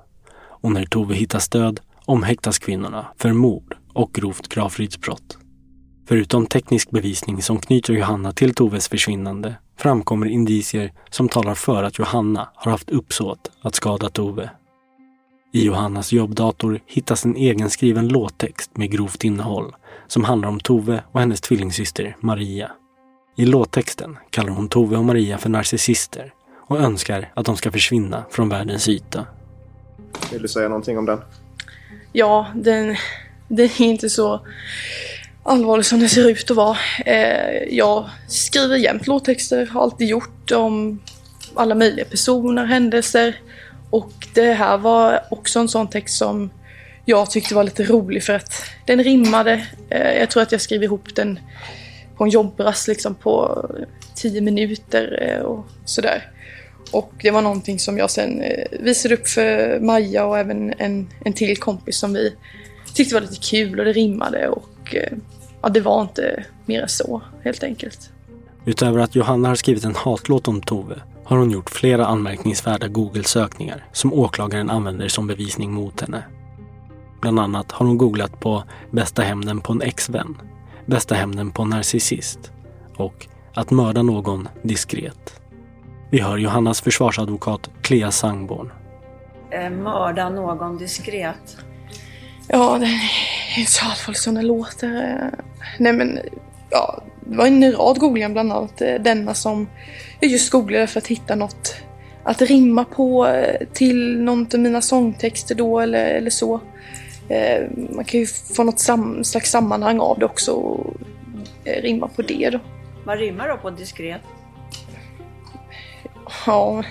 Och 0.63 0.73
när 0.73 0.85
Tove 0.85 1.15
hittas 1.15 1.49
död 1.49 1.81
omhäktas 2.07 2.59
kvinnorna 2.59 3.07
för 3.17 3.33
mord 3.33 3.77
och 3.93 4.13
grovt 4.13 4.49
gravfridsbrott. 4.49 5.39
Förutom 6.09 6.47
teknisk 6.47 6.91
bevisning 6.91 7.43
som 7.43 7.61
knyter 7.61 7.95
Johanna 7.95 8.33
till 8.33 8.55
Toves 8.55 8.89
försvinnande 8.89 9.55
framkommer 9.79 10.27
indicier 10.27 10.93
som 11.11 11.29
talar 11.29 11.55
för 11.55 11.83
att 11.83 11.99
Johanna 11.99 12.49
har 12.55 12.71
haft 12.71 12.91
uppsåt 12.91 13.51
att 13.63 13.75
skada 13.75 14.09
Tove. 14.09 14.51
I 15.53 15.65
Johannas 15.65 16.13
jobbdator 16.13 16.81
hittas 16.87 17.25
en 17.25 17.37
egenskriven 17.37 18.09
låttext 18.09 18.77
med 18.77 18.91
grovt 18.91 19.25
innehåll 19.25 19.75
som 20.07 20.25
handlar 20.25 20.49
om 20.49 20.61
Tove 20.61 21.03
och 21.13 21.21
hennes 21.21 21.41
tvillingsyster 21.41 22.17
Maria. 22.21 22.71
I 23.37 23.47
låttexten 23.47 24.19
kallar 24.31 24.51
hon 24.51 24.69
Tove 24.69 24.97
och 24.97 25.05
Maria 25.05 25.39
för 25.39 25.49
narcissister 25.49 26.33
och 26.69 26.81
önskar 26.81 27.33
att 27.35 27.47
de 27.47 27.57
ska 27.57 27.73
försvinna 27.73 28.25
från 28.31 28.49
världens 28.49 28.89
yta. 28.89 29.27
Vill 30.33 30.43
du 30.43 30.49
säga 30.49 30.69
någonting 30.69 30.99
om 30.99 31.07
den? 31.07 31.21
Ja, 32.13 32.47
den, 32.55 32.97
det 33.53 33.63
är 33.63 33.81
inte 33.81 34.11
så 34.11 34.41
allvarligt 35.43 35.87
som 35.87 36.01
det 36.01 36.09
ser 36.09 36.31
ut 36.31 36.51
att 36.51 36.57
vara. 36.57 36.77
Eh, 37.07 37.63
jag 37.71 38.11
skriver 38.29 38.77
jämt 38.77 39.07
låttexter, 39.07 39.67
har 39.67 39.83
alltid 39.83 40.09
gjort 40.09 40.51
om 40.51 41.03
alla 41.55 41.75
möjliga 41.75 42.05
personer, 42.05 42.65
händelser. 42.65 43.37
Och 43.91 44.13
det 44.35 44.53
här 44.53 44.79
var 44.79 45.21
också 45.31 45.59
en 45.59 45.69
sån 45.69 45.89
text 45.89 46.19
som 46.19 46.51
jag 47.05 47.31
tyckte 47.31 47.55
var 47.55 47.65
lite 47.65 47.85
rolig 47.85 48.25
för 48.25 48.33
att 48.33 48.53
den 48.87 49.05
rimmade. 49.05 49.67
Eh, 49.89 50.19
jag 50.19 50.31
tror 50.31 50.43
att 50.43 50.53
jag 50.53 50.61
skrev 50.61 50.83
ihop 50.83 51.15
den 51.15 51.39
på 52.17 52.25
en 52.25 52.31
jobbrast 52.31 52.89
liksom 52.89 53.15
på 53.15 53.65
tio 54.15 54.41
minuter 54.41 55.23
eh, 55.23 55.43
och 55.43 55.67
sådär. 55.85 56.31
Och 56.91 57.13
det 57.23 57.31
var 57.31 57.43
någonting 57.43 57.79
som 57.79 57.99
jag 57.99 58.11
sen 58.11 58.43
eh, 58.43 58.65
visade 58.81 59.15
upp 59.15 59.29
för 59.29 59.81
Maja 59.81 60.25
och 60.25 60.39
även 60.39 60.75
en, 60.79 61.09
en 61.25 61.33
till 61.33 61.57
kompis 61.57 61.99
som 61.99 62.13
vi 62.13 62.35
tyckte 62.95 63.15
var 63.15 63.21
lite 63.21 63.37
kul 63.37 63.79
och 63.79 63.85
det 63.85 63.93
rimmade 63.93 64.49
och 64.49 64.95
eh, 64.95 65.19
ja, 65.63 65.69
det 65.69 65.81
var 65.81 66.03
inte 66.03 66.45
mer 66.67 66.83
än 66.83 66.89
så 66.89 67.23
helt 67.45 67.63
enkelt. 67.63 68.11
Utöver 68.65 69.01
att 69.01 69.15
Johanna 69.15 69.49
har 69.49 69.55
skrivit 69.55 69.85
en 69.85 69.95
hatlåt 69.95 70.49
om 70.49 70.63
Tove 70.63 71.03
har 71.25 71.37
hon 71.37 71.51
gjort 71.51 71.71
flera 71.71 72.07
anmärkningsvärda 72.07 72.89
Google-sökningar 72.89 73.85
som 73.93 74.13
åklagaren 74.13 74.71
använder 74.71 75.09
som 75.09 75.27
bevisning 75.27 75.73
mot 75.73 76.01
henne. 76.01 76.23
Bland 77.21 77.41
annat 77.41 77.73
har 77.73 77.87
hon 77.87 77.99
googlat 77.99 78.41
på 78.41 78.65
bästa 78.91 79.23
hämnden 79.23 79.61
på 79.61 79.73
en 79.73 79.83
ex-vän, 79.83 80.37
bästa 80.87 81.15
hämnden 81.15 81.51
på 81.51 81.63
en 81.63 81.69
narcissist 81.69 82.53
och 82.97 83.27
att 83.55 83.71
mörda 83.71 84.03
någon 84.03 84.49
diskret. 84.63 85.41
Vi 86.11 86.21
hör 86.21 86.39
Johannas 86.39 86.81
försvarsadvokat 86.81 87.71
Clea 87.83 88.11
Sangborn. 88.11 88.73
Eh, 89.51 89.71
mörda 89.71 90.29
någon 90.29 90.79
diskret? 90.79 91.57
Ja, 92.53 92.79
det 92.79 92.87
är 92.87 93.59
inte 93.59 93.73
så 93.73 93.85
allvarligt 93.85 94.21
som 94.21 94.35
det 94.35 94.43
låter. 94.43 95.31
Nej 95.79 95.93
men, 95.93 96.19
ja, 96.71 97.03
det 97.21 97.37
var 97.37 97.47
en 97.47 97.73
rad 97.73 97.99
googlingar 97.99 98.29
bland 98.29 98.53
annat 98.53 98.81
eh, 98.81 98.95
denna 98.95 99.35
som 99.35 99.69
jag 100.21 100.31
just 100.31 100.51
googlade 100.51 100.87
för 100.87 100.99
att 100.99 101.07
hitta 101.07 101.35
något 101.35 101.77
att 102.25 102.43
rimma 102.43 102.85
på 102.85 103.27
eh, 103.27 103.67
till 103.73 104.21
någon 104.21 104.47
av 104.55 104.61
mina 104.61 104.81
sångtexter 104.81 105.55
då 105.55 105.81
eller, 105.81 106.07
eller 106.07 106.31
så. 106.31 106.61
Man 107.91 108.05
kan 108.05 108.21
ju 108.21 108.27
få 108.27 108.65
något 108.65 108.79
sam 108.79 109.25
slags 109.25 109.51
sammanhang 109.51 110.01
av 110.01 110.19
det 110.19 110.25
också 110.25 110.53
och 110.53 110.97
rimma 111.65 112.09
på 112.09 112.23
det 112.23 112.51
då. 112.51 112.59
Vad 113.05 113.19
rimmar 113.19 113.49
då 113.49 113.57
på 113.57 113.71
diskret? 113.71 114.21
Ja, 116.47 116.85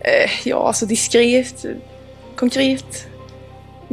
eh, 0.00 0.30
ja 0.44 0.66
alltså 0.66 0.86
diskret, 0.86 1.66
konkret, 2.36 3.08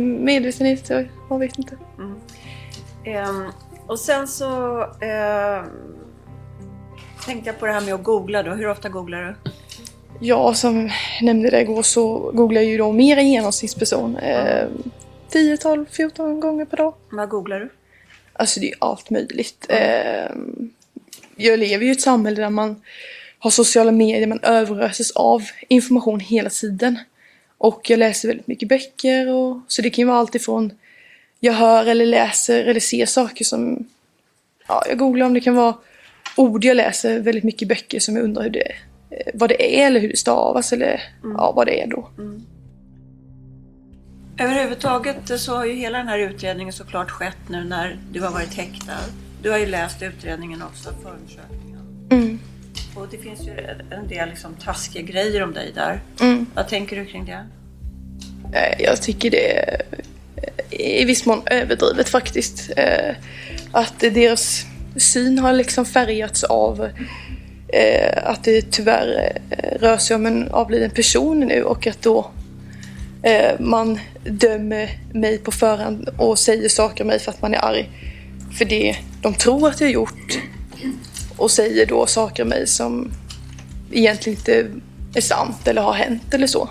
medvetenhet, 0.02 0.90
jag 1.30 1.40
vet 1.40 1.58
inte. 1.58 1.78
Mm. 1.98 3.30
Um, 3.30 3.52
och 3.88 4.00
sen 4.00 4.28
så 4.28 4.78
uh, 4.82 5.66
tänkte 7.26 7.50
jag 7.50 7.60
på 7.60 7.66
det 7.66 7.72
här 7.72 7.82
med 7.82 7.94
att 7.94 8.04
googla 8.04 8.44
då. 8.44 8.52
Hur 8.52 8.68
ofta 8.68 8.90
googlar 8.90 9.22
du? 9.22 9.52
Ja, 10.20 10.54
som 10.54 10.82
jag 10.82 11.26
nämnde 11.26 11.50
det 11.50 11.62
igår 11.62 11.82
så 11.82 12.32
googlar 12.34 12.62
jag 12.62 12.72
ju 12.72 12.78
då 12.78 12.92
mer 12.92 13.18
än 13.18 13.30
genomsnittsperson. 13.32 14.18
Uh, 14.18 14.70
10, 15.30 15.58
12, 15.58 15.86
14 15.92 16.40
gånger 16.40 16.66
per 16.66 16.78
dag. 16.78 16.94
Vad 17.12 17.30
googlar 17.30 17.60
du? 17.60 17.70
Alltså 18.34 18.60
det 18.60 18.72
är 18.72 18.76
allt 18.80 19.10
möjligt. 19.10 19.68
Uh, 19.72 20.38
jag 21.36 21.60
lever 21.60 21.86
ju 21.86 21.90
i 21.90 21.92
ett 21.92 22.02
samhälle 22.02 22.42
där 22.42 22.50
man 22.50 22.82
har 23.40 23.50
sociala 23.50 23.92
medier, 23.92 24.28
man 24.28 24.44
överöses 24.44 25.12
av 25.12 25.44
information 25.68 26.20
hela 26.20 26.50
tiden. 26.50 27.00
Och 27.62 27.90
jag 27.90 28.00
läser 28.00 28.28
väldigt 28.28 28.48
mycket 28.48 28.70
böcker 28.70 29.30
och 29.30 29.60
så 29.68 29.82
det 29.82 29.90
kan 29.90 30.02
ju 30.02 30.08
vara 30.08 30.18
allt 30.18 30.36
ifrån 30.36 30.72
jag 31.40 31.54
hör 31.54 31.86
eller 31.86 32.06
läser 32.06 32.66
eller 32.66 32.80
ser 32.80 33.06
saker 33.06 33.46
som 33.46 33.88
ja, 34.68 34.84
jag 34.88 34.98
googlar 34.98 35.26
om 35.26 35.34
det 35.34 35.40
kan 35.40 35.56
vara 35.56 35.76
ord 36.38 36.64
jag 36.64 36.78
läser 36.78 37.20
väldigt 37.20 37.44
mycket 37.44 37.68
böcker 37.68 38.00
som 38.00 38.16
jag 38.16 38.24
undrar 38.24 38.44
hur 38.44 38.50
det, 38.50 38.72
eh, 39.10 39.32
vad 39.34 39.50
det 39.50 39.80
är 39.80 39.88
eller 39.88 40.00
hur 40.00 40.10
det 40.10 40.18
stavas 40.18 40.74
eller 40.74 41.02
mm. 41.24 41.36
ja, 41.38 41.52
vad 41.52 41.68
det 41.68 41.82
är 41.82 41.88
då. 41.88 42.10
Mm. 42.18 42.46
Överhuvudtaget 44.40 45.42
så 45.42 45.56
har 45.56 45.66
ju 45.66 45.74
hela 45.74 45.98
den 45.98 46.08
här 46.08 46.20
utredningen 46.20 46.74
såklart 46.74 47.12
skett 47.12 47.50
nu 47.50 47.64
när 47.64 48.00
du 48.12 48.22
har 48.22 48.32
varit 48.32 48.54
häktad. 48.54 49.00
Du 49.42 49.52
har 49.52 49.58
ju 49.58 49.66
läst 49.66 50.02
utredningen 50.02 50.62
också, 50.62 50.90
förundersökningen. 51.04 52.08
Mm. 52.10 52.40
Och 52.96 53.08
det 53.12 53.18
finns 53.18 53.42
ju 53.42 53.52
en 53.92 54.08
del 54.08 54.30
liksom 54.30 54.56
taskiga 54.56 55.02
grejer 55.02 55.44
om 55.44 55.54
dig 55.54 55.72
där. 55.76 56.02
Mm. 56.22 56.46
Vad 56.56 56.68
tänker 56.68 56.96
du 56.96 57.06
kring 57.06 57.26
det? 57.26 57.46
Eh, 58.54 58.82
jag 58.84 59.02
tycker 59.02 59.32
det 59.32 59.60
är 59.60 59.82
i 60.70 61.06
viss 61.06 61.26
mån 61.26 61.42
överdrivet 61.46 62.10
faktiskt. 62.10 62.72
Eh, 62.78 63.16
att 63.72 64.00
deras 64.00 64.66
syn 64.96 65.40
har 65.40 65.54
liksom 65.54 65.86
färgats 65.86 66.44
av 66.44 66.90
eh, 67.68 68.18
att 68.24 68.44
det 68.44 68.72
tyvärr 68.72 69.38
rör 69.80 69.98
sig 69.98 70.16
om 70.16 70.26
en 70.26 70.50
avliden 70.52 70.90
person 70.90 71.40
nu 71.40 71.64
och 71.64 71.88
att 71.88 72.02
då 72.02 72.32
man 73.60 74.00
dömer 74.24 74.90
mig 75.14 75.38
på 75.38 75.52
förhand 75.52 76.10
och 76.18 76.40
säger 76.40 76.70
saker 76.70 77.04
om 77.04 77.08
mig 77.08 77.20
för 77.20 77.32
att 77.32 77.42
man 77.42 77.54
är 77.54 77.66
arg 77.66 77.90
för 78.58 78.66
det 78.66 78.96
de 79.22 79.34
tror 79.34 79.70
att 79.70 79.82
jag 79.82 79.92
gjort 79.92 80.40
och 81.42 81.52
säger 81.52 81.86
då 81.86 82.06
saker 82.06 82.44
om 82.44 82.50
mig 82.50 82.68
som 82.68 83.12
egentligen 83.92 84.38
inte 84.38 84.68
är 85.16 85.22
sant 85.22 85.68
eller 85.68 85.82
har 85.82 85.94
hänt 85.94 86.34
eller 86.34 86.48
så. 86.48 86.70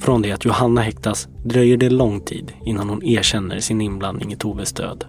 Från 0.00 0.22
det 0.22 0.32
att 0.32 0.44
Johanna 0.44 0.80
häktas 0.80 1.28
dröjer 1.44 1.76
det 1.76 1.90
lång 1.90 2.20
tid 2.20 2.52
innan 2.64 2.88
hon 2.88 3.04
erkänner 3.04 3.60
sin 3.60 3.80
inblandning 3.80 4.32
i 4.32 4.36
Toves 4.36 4.72
död. 4.72 5.04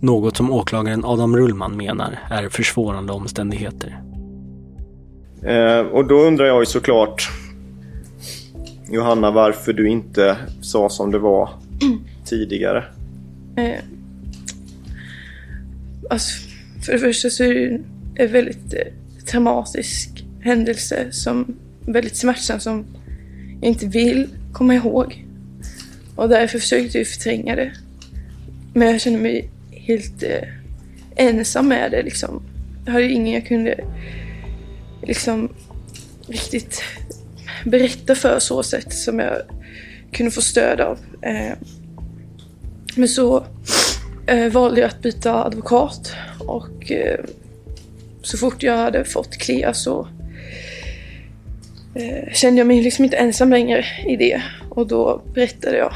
Något 0.00 0.36
som 0.36 0.52
åklagaren 0.52 1.04
Adam 1.04 1.36
Rullman 1.36 1.76
menar 1.76 2.18
är 2.30 2.48
försvårande 2.48 3.12
omständigheter. 3.12 4.02
Eh, 5.42 5.80
och 5.80 6.06
då 6.06 6.14
undrar 6.14 6.46
jag 6.46 6.62
ju 6.62 6.66
såklart 6.66 7.28
Johanna 8.90 9.30
varför 9.30 9.72
du 9.72 9.88
inte 9.88 10.36
sa 10.62 10.88
som 10.88 11.10
det 11.10 11.18
var 11.18 11.50
tidigare. 12.24 12.84
Eh, 13.56 13.80
alltså, 16.10 16.45
för 16.86 16.92
det 16.92 16.98
första 16.98 17.30
så 17.30 17.44
är 17.44 17.54
det 17.54 17.80
en 18.14 18.32
väldigt 18.32 18.74
eh, 18.74 18.92
traumatisk 19.26 20.24
händelse 20.40 21.06
som 21.12 21.56
väldigt 21.80 22.16
smärtsam 22.16 22.60
som 22.60 22.86
jag 23.60 23.68
inte 23.68 23.86
vill 23.86 24.28
komma 24.52 24.74
ihåg. 24.74 25.24
Och 26.16 26.28
därför 26.28 26.58
försökte 26.58 26.84
jag 26.84 26.92
typ 26.92 27.08
förtränga 27.08 27.56
det. 27.56 27.72
Men 28.74 28.88
jag 28.88 29.00
kände 29.00 29.18
mig 29.18 29.50
helt 29.70 30.22
eh, 30.22 30.48
ensam 31.16 31.68
med 31.68 31.90
det 31.90 32.02
liksom. 32.02 32.42
Jag 32.84 32.92
hade 32.92 33.08
ingen 33.08 33.34
jag 33.34 33.46
kunde 33.46 33.84
liksom 35.02 35.52
riktigt 36.28 36.82
berätta 37.64 38.14
för 38.14 38.38
så 38.38 38.62
sätt 38.62 38.92
som 38.92 39.18
jag 39.18 39.42
kunde 40.12 40.32
få 40.32 40.40
stöd 40.40 40.80
av. 40.80 40.98
Eh, 41.22 41.52
men 42.96 43.08
så 43.08 43.46
eh, 44.26 44.52
valde 44.52 44.80
jag 44.80 44.88
att 44.88 45.02
byta 45.02 45.44
advokat 45.44 46.14
och 46.38 46.92
eh, 46.92 47.24
så 48.22 48.38
fort 48.38 48.62
jag 48.62 48.76
hade 48.76 49.04
fått 49.04 49.38
Clea 49.38 49.74
så 49.74 50.08
eh, 51.94 52.32
kände 52.32 52.60
jag 52.60 52.66
mig 52.66 52.82
liksom 52.82 53.04
inte 53.04 53.16
ensam 53.16 53.50
längre 53.50 53.84
i 54.06 54.16
det 54.16 54.42
och 54.70 54.86
då 54.86 55.22
berättade 55.34 55.76
jag 55.76 55.92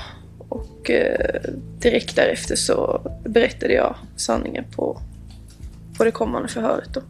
och 0.49 0.91
eh, 0.91 1.41
direkt 1.79 2.17
därefter 2.17 2.57
så 2.57 3.01
berättade 3.25 3.73
jag 3.73 3.97
sanningen 4.17 4.65
på, 4.77 5.01
på 5.99 6.05
det 6.05 6.11
kommande 6.11 6.49
förhöret. 6.49 6.95
Då. 6.95 7.01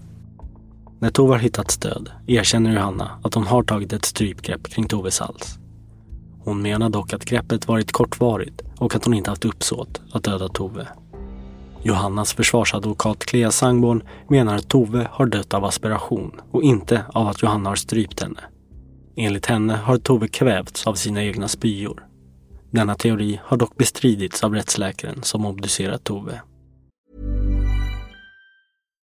När 0.98 1.10
Tove 1.10 1.32
har 1.32 1.38
hittat 1.38 1.70
stöd 1.70 2.10
erkänner 2.26 2.74
Johanna 2.74 3.10
att 3.22 3.34
hon 3.34 3.44
har 3.44 3.62
tagit 3.62 3.92
ett 3.92 4.04
strypgrepp 4.04 4.68
kring 4.68 4.88
Toves 4.88 5.20
hals. 5.20 5.58
Hon 6.44 6.62
menar 6.62 6.90
dock 6.90 7.12
att 7.12 7.24
greppet 7.24 7.68
varit 7.68 7.92
kortvarigt 7.92 8.62
och 8.78 8.94
att 8.94 9.04
hon 9.04 9.14
inte 9.14 9.30
haft 9.30 9.44
uppsåt 9.44 10.00
att 10.12 10.24
döda 10.24 10.48
Tove. 10.48 10.88
Johannas 11.82 12.32
försvarsadvokat 12.32 13.24
Clea 13.24 13.50
Sangborn 13.50 14.02
menar 14.28 14.56
att 14.56 14.68
Tove 14.68 15.08
har 15.10 15.26
dött 15.26 15.54
av 15.54 15.64
aspiration 15.64 16.40
och 16.50 16.62
inte 16.62 17.04
av 17.14 17.28
att 17.28 17.42
Johanna 17.42 17.68
har 17.70 17.76
strypt 17.76 18.20
henne. 18.20 18.40
Enligt 19.16 19.46
henne 19.46 19.74
har 19.76 19.98
Tove 19.98 20.28
kvävts 20.28 20.86
av 20.86 20.94
sina 20.94 21.24
egna 21.24 21.48
spyor. 21.48 22.06
Denna 22.70 22.94
teori 22.94 23.40
har 23.44 23.56
dock 23.56 23.76
bestridits 23.76 24.44
av 24.44 24.54
rättsläkaren 24.54 25.22
som 25.22 25.46
obducerat 25.46 26.04
Tove. 26.04 26.40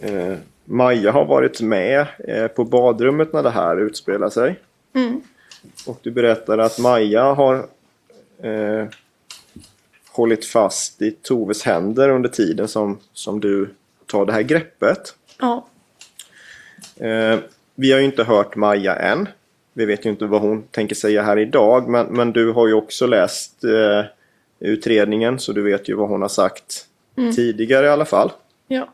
eh, 0.00 0.34
Maja 0.64 1.12
har 1.12 1.24
varit 1.24 1.60
med 1.60 2.06
eh, 2.28 2.46
på 2.46 2.64
badrummet 2.64 3.32
när 3.32 3.42
det 3.42 3.50
här 3.50 3.80
utspelar 3.80 4.28
sig. 4.28 4.60
Mm. 4.94 5.20
Och 5.86 5.98
du 6.02 6.10
berättar 6.10 6.58
att 6.58 6.78
Maja 6.78 7.22
har 7.22 7.54
eh, 8.42 8.86
hållit 10.12 10.44
fast 10.44 11.02
i 11.02 11.10
Toves 11.10 11.62
händer 11.62 12.08
under 12.08 12.28
tiden 12.28 12.68
som, 12.68 12.98
som 13.12 13.40
du 13.40 13.68
tar 14.06 14.26
det 14.26 14.32
här 14.32 14.42
greppet. 14.42 15.14
Ja. 15.40 15.66
Eh, 16.96 17.38
vi 17.74 17.92
har 17.92 17.98
ju 17.98 18.04
inte 18.04 18.24
hört 18.24 18.56
Maja 18.56 18.96
än. 18.96 19.28
Vi 19.72 19.84
vet 19.86 20.06
ju 20.06 20.10
inte 20.10 20.24
vad 20.26 20.40
hon 20.40 20.62
tänker 20.62 20.94
säga 20.94 21.22
här 21.22 21.38
idag. 21.38 21.88
Men, 21.88 22.06
men 22.06 22.32
du 22.32 22.52
har 22.52 22.66
ju 22.66 22.72
också 22.74 23.06
läst 23.06 23.64
eh, 23.64 24.04
utredningen 24.60 25.38
så 25.38 25.52
du 25.52 25.62
vet 25.62 25.88
ju 25.88 25.94
vad 25.94 26.08
hon 26.08 26.22
har 26.22 26.28
sagt 26.28 26.86
Mm. 27.18 27.34
tidigare 27.34 27.86
i 27.86 27.88
alla 27.88 28.04
fall. 28.04 28.32
Ja. 28.68 28.88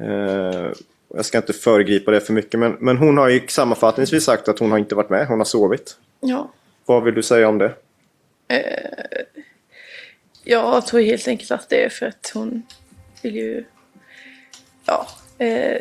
Eh, 0.00 0.72
jag 1.08 1.24
ska 1.24 1.38
inte 1.38 1.52
föregripa 1.52 2.10
det 2.10 2.20
för 2.20 2.32
mycket 2.32 2.60
men, 2.60 2.76
men 2.80 2.96
hon 2.96 3.18
har 3.18 3.28
ju 3.28 3.46
sammanfattningsvis 3.48 4.24
sagt 4.24 4.48
att 4.48 4.58
hon 4.58 4.70
har 4.70 4.78
inte 4.78 4.94
varit 4.94 5.10
med. 5.10 5.26
Hon 5.26 5.38
har 5.38 5.44
sovit. 5.44 5.96
Ja. 6.20 6.50
Vad 6.86 7.04
vill 7.04 7.14
du 7.14 7.22
säga 7.22 7.48
om 7.48 7.58
det? 7.58 7.74
Eh, 8.48 9.24
jag 10.44 10.86
tror 10.86 11.00
helt 11.00 11.28
enkelt 11.28 11.50
att 11.50 11.68
det 11.68 11.84
är 11.84 11.88
för 11.88 12.06
att 12.06 12.30
hon 12.34 12.62
vill 13.22 13.36
ju 13.36 13.64
ja, 14.84 15.06
eh, 15.38 15.80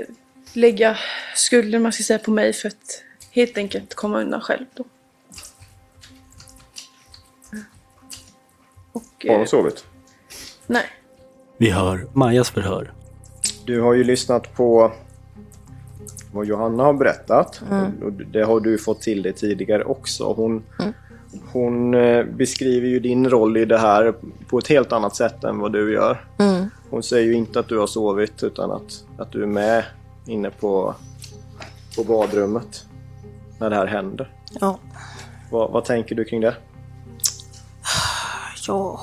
lägga 0.54 0.98
skulden 1.36 1.82
man 1.82 1.92
ska 1.92 2.04
säga 2.04 2.20
på 2.20 2.32
mig 2.32 2.54
för 2.54 2.68
att 2.68 3.04
helt 3.32 3.58
enkelt 3.58 3.94
komma 3.94 4.22
undan 4.22 4.42
själv 4.42 4.66
då. 4.74 4.86
Har 9.28 9.38
hon 9.38 9.48
sovit? 9.48 9.86
Nej. 10.68 10.86
Vi 11.58 11.70
hör 11.70 12.08
Majas 12.14 12.50
förhör. 12.50 12.94
Du 13.66 13.82
har 13.82 13.94
ju 13.94 14.04
lyssnat 14.04 14.56
på 14.56 14.92
vad 16.32 16.46
Johanna 16.46 16.84
har 16.84 16.94
berättat. 16.94 17.62
Och 18.04 18.12
det 18.12 18.44
har 18.44 18.60
du 18.60 18.78
fått 18.78 19.02
till 19.02 19.22
dig 19.22 19.34
tidigare 19.34 19.84
också. 19.84 20.34
Hon, 20.34 20.64
hon 21.52 21.94
eh, 21.94 22.26
beskriver 22.26 22.88
ju 22.88 23.00
din 23.00 23.30
roll 23.30 23.58
i 23.58 23.66
det 23.66 23.78
här 23.78 24.14
på 24.48 24.58
ett 24.58 24.68
helt 24.68 24.92
annat 24.92 25.16
sätt 25.16 25.44
än 25.44 25.60
vad 25.60 25.74
du 25.74 25.94
gör. 25.94 26.26
Hon 26.90 27.04
säger 27.04 27.26
ju 27.26 27.34
inte 27.34 27.60
att 27.60 27.68
du 27.68 27.78
har 27.78 27.88
sovit 27.88 28.44
utan 28.44 28.72
att, 28.72 29.04
att 29.18 29.32
du 29.32 29.44
är 29.44 29.48
med 29.48 29.84
inne 30.26 30.50
på, 30.50 30.96
på 31.98 32.04
badrummet 32.04 32.86
när 33.60 33.70
det 33.70 33.76
här 33.76 33.88
händer. 33.88 34.32
Ja. 34.62 34.80
Vad, 35.52 35.72
vad 35.72 35.86
tänker 35.86 36.16
du 36.16 36.26
kring 36.26 36.42
det? 36.42 36.56
Ja. 38.68 39.00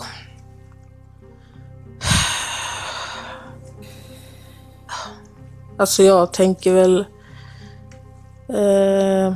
Alltså 5.77 6.03
jag 6.03 6.33
tänker 6.33 6.75
väl 6.75 7.07
eh, 8.49 9.35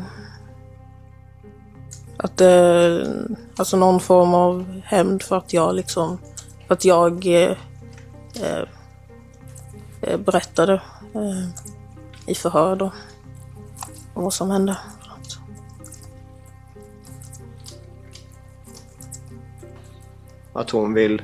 att 2.16 2.36
det 2.36 3.26
alltså 3.56 3.76
någon 3.76 4.00
form 4.00 4.34
av 4.34 4.80
hämnd 4.84 5.22
för 5.22 5.36
att 5.36 5.52
jag 5.52 5.74
liksom, 5.74 6.18
för 6.66 6.74
att 6.74 6.84
jag 6.84 7.26
eh, 7.26 7.56
eh, 8.42 8.64
eh, 10.02 10.18
berättade 10.18 10.82
eh, 11.14 11.48
i 12.26 12.34
förhör 12.34 12.76
då 12.76 12.92
om 14.14 14.22
vad 14.24 14.32
som 14.32 14.50
hände. 14.50 14.78
Att 20.52 20.70
hon 20.70 20.94
vill 20.94 21.22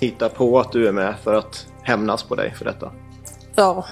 hitta 0.00 0.28
på 0.28 0.60
att 0.60 0.72
du 0.72 0.88
är 0.88 0.92
med 0.92 1.18
för 1.18 1.34
att 1.34 1.69
hämnas 1.90 2.22
på 2.22 2.34
dig 2.34 2.54
för 2.54 2.64
detta. 2.64 2.92
Ja, 3.54 3.86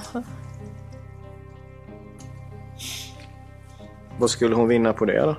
Vad 4.18 4.30
skulle 4.30 4.54
hon 4.54 4.68
vinna 4.68 4.92
på 4.92 5.04
det 5.04 5.20
då? 5.20 5.37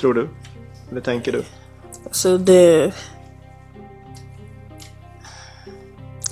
Tror 0.00 0.14
du? 0.14 0.28
Eller 0.90 1.00
tänker 1.00 1.32
du? 1.32 1.44
Alltså 2.04 2.38
det... 2.38 2.94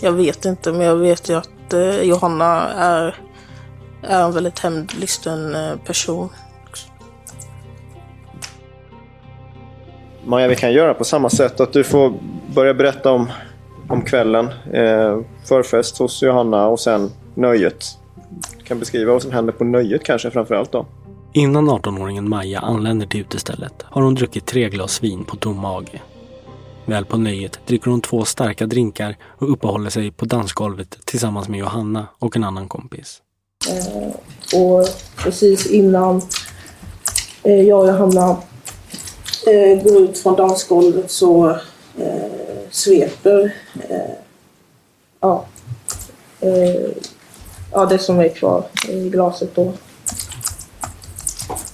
Jag 0.00 0.12
vet 0.12 0.44
inte, 0.44 0.72
men 0.72 0.80
jag 0.80 0.96
vet 0.96 1.28
ju 1.28 1.34
att 1.34 1.72
eh, 1.72 2.00
Johanna 2.00 2.68
är, 2.72 3.16
är 4.02 4.24
en 4.24 4.32
väldigt 4.32 4.58
hämndlysten 4.58 5.54
eh, 5.54 5.76
person. 5.76 6.28
Maja, 10.26 10.48
vi 10.48 10.56
kan 10.56 10.72
göra 10.72 10.94
på 10.94 11.04
samma 11.04 11.30
sätt 11.30 11.60
att 11.60 11.72
du 11.72 11.84
får 11.84 12.14
börja 12.54 12.74
berätta 12.74 13.12
om, 13.12 13.30
om 13.88 14.02
kvällen. 14.02 14.46
Eh, 14.72 15.20
förfest 15.44 15.98
hos 15.98 16.22
Johanna 16.22 16.66
och 16.66 16.80
sen 16.80 17.10
nöjet. 17.34 17.98
Du 18.58 18.64
kan 18.64 18.78
beskriva 18.78 19.12
vad 19.12 19.22
som 19.22 19.32
händer 19.32 19.52
på 19.52 19.64
nöjet 19.64 20.04
kanske 20.04 20.30
framförallt 20.30 20.72
då. 20.72 20.87
Innan 21.32 21.70
18-åringen 21.70 22.28
Maja 22.28 22.60
anländer 22.60 23.06
till 23.06 23.20
utestället 23.20 23.72
har 23.82 24.02
hon 24.02 24.14
druckit 24.14 24.46
tre 24.46 24.68
glas 24.68 25.02
vin 25.02 25.24
på 25.24 25.37
tom 25.37 25.60
mage. 25.60 26.02
Väl 26.84 27.04
på 27.04 27.18
nöjet 27.18 27.60
dricker 27.66 27.90
hon 27.90 28.00
två 28.00 28.24
starka 28.24 28.66
drinkar 28.66 29.16
och 29.38 29.52
uppehåller 29.52 29.90
sig 29.90 30.10
på 30.10 30.24
dansgolvet 30.24 30.98
tillsammans 31.04 31.48
med 31.48 31.60
Johanna 31.60 32.06
och 32.18 32.37
en 32.37 32.44
annan 32.44 32.68
kompis. 32.68 33.22
Och 34.54 34.87
precis 35.16 35.70
innan 35.70 36.22
eh, 37.42 37.62
jag 37.62 37.80
och 37.80 37.87
Johanna 37.87 38.37
eh, 39.46 39.83
går 39.83 40.02
ut 40.02 40.18
från 40.18 40.37
dansgolvet 40.37 41.11
så 41.11 41.50
eh, 41.98 42.30
sveper 42.70 43.54
eh, 43.88 44.14
ja, 45.20 45.44
eh, 46.40 46.90
ja, 47.72 47.87
det 47.87 47.98
som 47.98 48.20
är 48.20 48.28
kvar 48.28 48.64
i 48.88 49.09
glaset 49.09 49.54
då. 49.54 49.72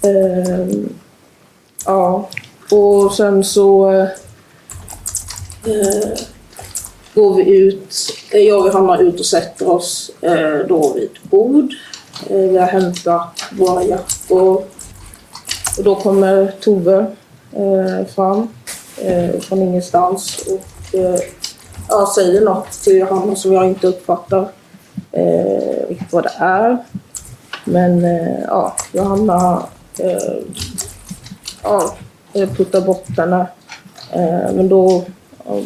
Eh, 0.03 0.67
ja, 1.85 2.29
och 2.71 3.15
sen 3.15 3.45
så 3.45 3.91
eh, 5.65 6.09
går 7.15 7.35
vi 7.35 7.57
ut, 7.57 7.95
eh, 8.31 8.41
jag 8.41 8.67
och 8.67 8.73
Hanna 8.73 8.99
ut 8.99 9.21
och 9.21 9.27
sätter 9.27 9.71
oss 9.71 10.11
eh, 10.21 10.59
då 10.69 10.93
vid 10.93 11.05
ett 11.05 11.23
bord. 11.23 11.75
Eh, 12.27 12.37
vi 12.37 12.59
har 12.59 12.67
hämtat 12.67 13.45
våra 13.53 13.85
jackor. 13.85 14.43
Och 14.43 14.71
då 15.79 15.95
kommer 15.95 16.53
Tove 16.61 17.07
eh, 17.53 18.07
fram 18.07 18.49
eh, 18.97 19.41
från 19.41 19.63
ingenstans 19.63 20.47
och 20.47 20.99
eh, 20.99 21.21
ja, 21.89 22.13
säger 22.15 22.41
något 22.41 22.73
till 22.73 22.99
Johanna 22.99 23.37
som 23.37 23.53
jag 23.53 23.67
inte 23.67 23.87
uppfattar 23.87 24.49
eh, 25.13 25.89
riktigt 25.89 26.13
vad 26.13 26.23
det 26.23 26.35
är. 26.39 26.79
Men 27.65 28.05
eh, 28.05 28.41
ja, 28.47 28.77
Johanna 28.93 29.63
eh, 29.99 30.37
ja, 31.63 31.95
eh, 32.33 32.49
puttar 32.49 32.81
bort 32.81 33.19
henne. 33.19 33.47
Eh, 34.13 34.53
men 34.55 34.69
då 34.69 35.05
ja, 35.45 35.61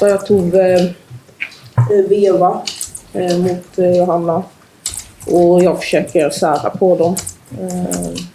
börjar 0.00 0.18
Tove 0.18 0.74
eh, 1.90 2.08
veva 2.08 2.62
eh, 3.12 3.38
mot 3.38 3.78
eh, 3.78 3.96
Johanna. 3.96 4.42
Och 5.26 5.62
jag 5.62 5.78
försöker 5.78 6.30
sära 6.30 6.70
på 6.70 6.96
dem. 6.96 7.16
Eh, 7.60 8.33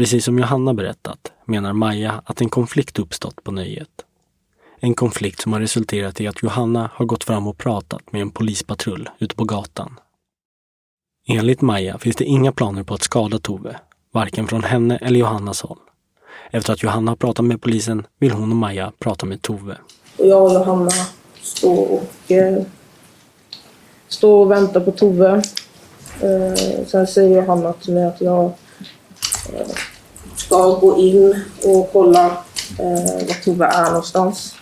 Precis 0.00 0.24
som 0.24 0.38
Johanna 0.38 0.74
berättat 0.74 1.32
menar 1.44 1.72
Maja 1.72 2.22
att 2.24 2.40
en 2.40 2.48
konflikt 2.48 2.98
uppstått 2.98 3.44
på 3.44 3.52
nöjet. 3.52 3.88
En 4.78 4.94
konflikt 4.94 5.40
som 5.40 5.52
har 5.52 5.60
resulterat 5.60 6.20
i 6.20 6.26
att 6.26 6.42
Johanna 6.42 6.90
har 6.94 7.06
gått 7.06 7.24
fram 7.24 7.46
och 7.46 7.58
pratat 7.58 8.12
med 8.12 8.22
en 8.22 8.30
polispatrull 8.30 9.10
ute 9.18 9.34
på 9.34 9.44
gatan. 9.44 10.00
Enligt 11.28 11.60
Maja 11.60 11.98
finns 11.98 12.16
det 12.16 12.24
inga 12.24 12.52
planer 12.52 12.82
på 12.82 12.94
att 12.94 13.02
skada 13.02 13.38
Tove, 13.38 13.76
varken 14.12 14.46
från 14.46 14.64
henne 14.64 14.96
eller 14.96 15.20
Johannas 15.20 15.62
håll. 15.62 15.78
Efter 16.50 16.72
att 16.72 16.82
Johanna 16.82 17.10
har 17.10 17.16
pratat 17.16 17.44
med 17.44 17.62
polisen 17.62 18.06
vill 18.18 18.32
hon 18.32 18.50
och 18.50 18.56
Maja 18.56 18.92
prata 18.98 19.26
med 19.26 19.42
Tove. 19.42 19.76
Och 20.16 20.26
jag 20.26 20.44
och 20.44 20.52
Johanna 20.52 20.90
står 21.42 21.92
och, 21.92 22.32
eh, 22.32 22.62
står 24.08 24.44
och 24.44 24.50
väntar 24.50 24.80
på 24.80 24.92
Tove. 24.92 25.42
Eh, 26.20 26.86
sen 26.86 27.06
säger 27.06 27.36
Johanna 27.36 27.72
till 27.72 27.94
mig 27.94 28.04
att 28.04 28.20
jag 28.20 28.44
eh, 29.54 29.66
ska 30.50 30.68
gå 30.68 30.98
in 30.98 31.44
och 31.64 31.92
kolla 31.92 32.26
eh, 32.78 33.26
var 33.26 33.44
Tove 33.44 33.66
är 33.66 33.84
någonstans. 33.84 34.54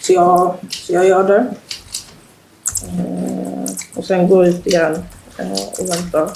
Så 0.00 0.12
jag, 0.12 0.54
så 0.70 0.92
jag 0.92 1.06
gör 1.06 1.28
det. 1.28 1.46
Eh, 2.88 3.70
och 3.94 4.04
sen 4.04 4.28
går 4.28 4.44
jag 4.44 4.54
ut 4.54 4.66
igen 4.66 5.04
eh, 5.38 5.52
och 5.78 5.88
väntar. 5.88 6.30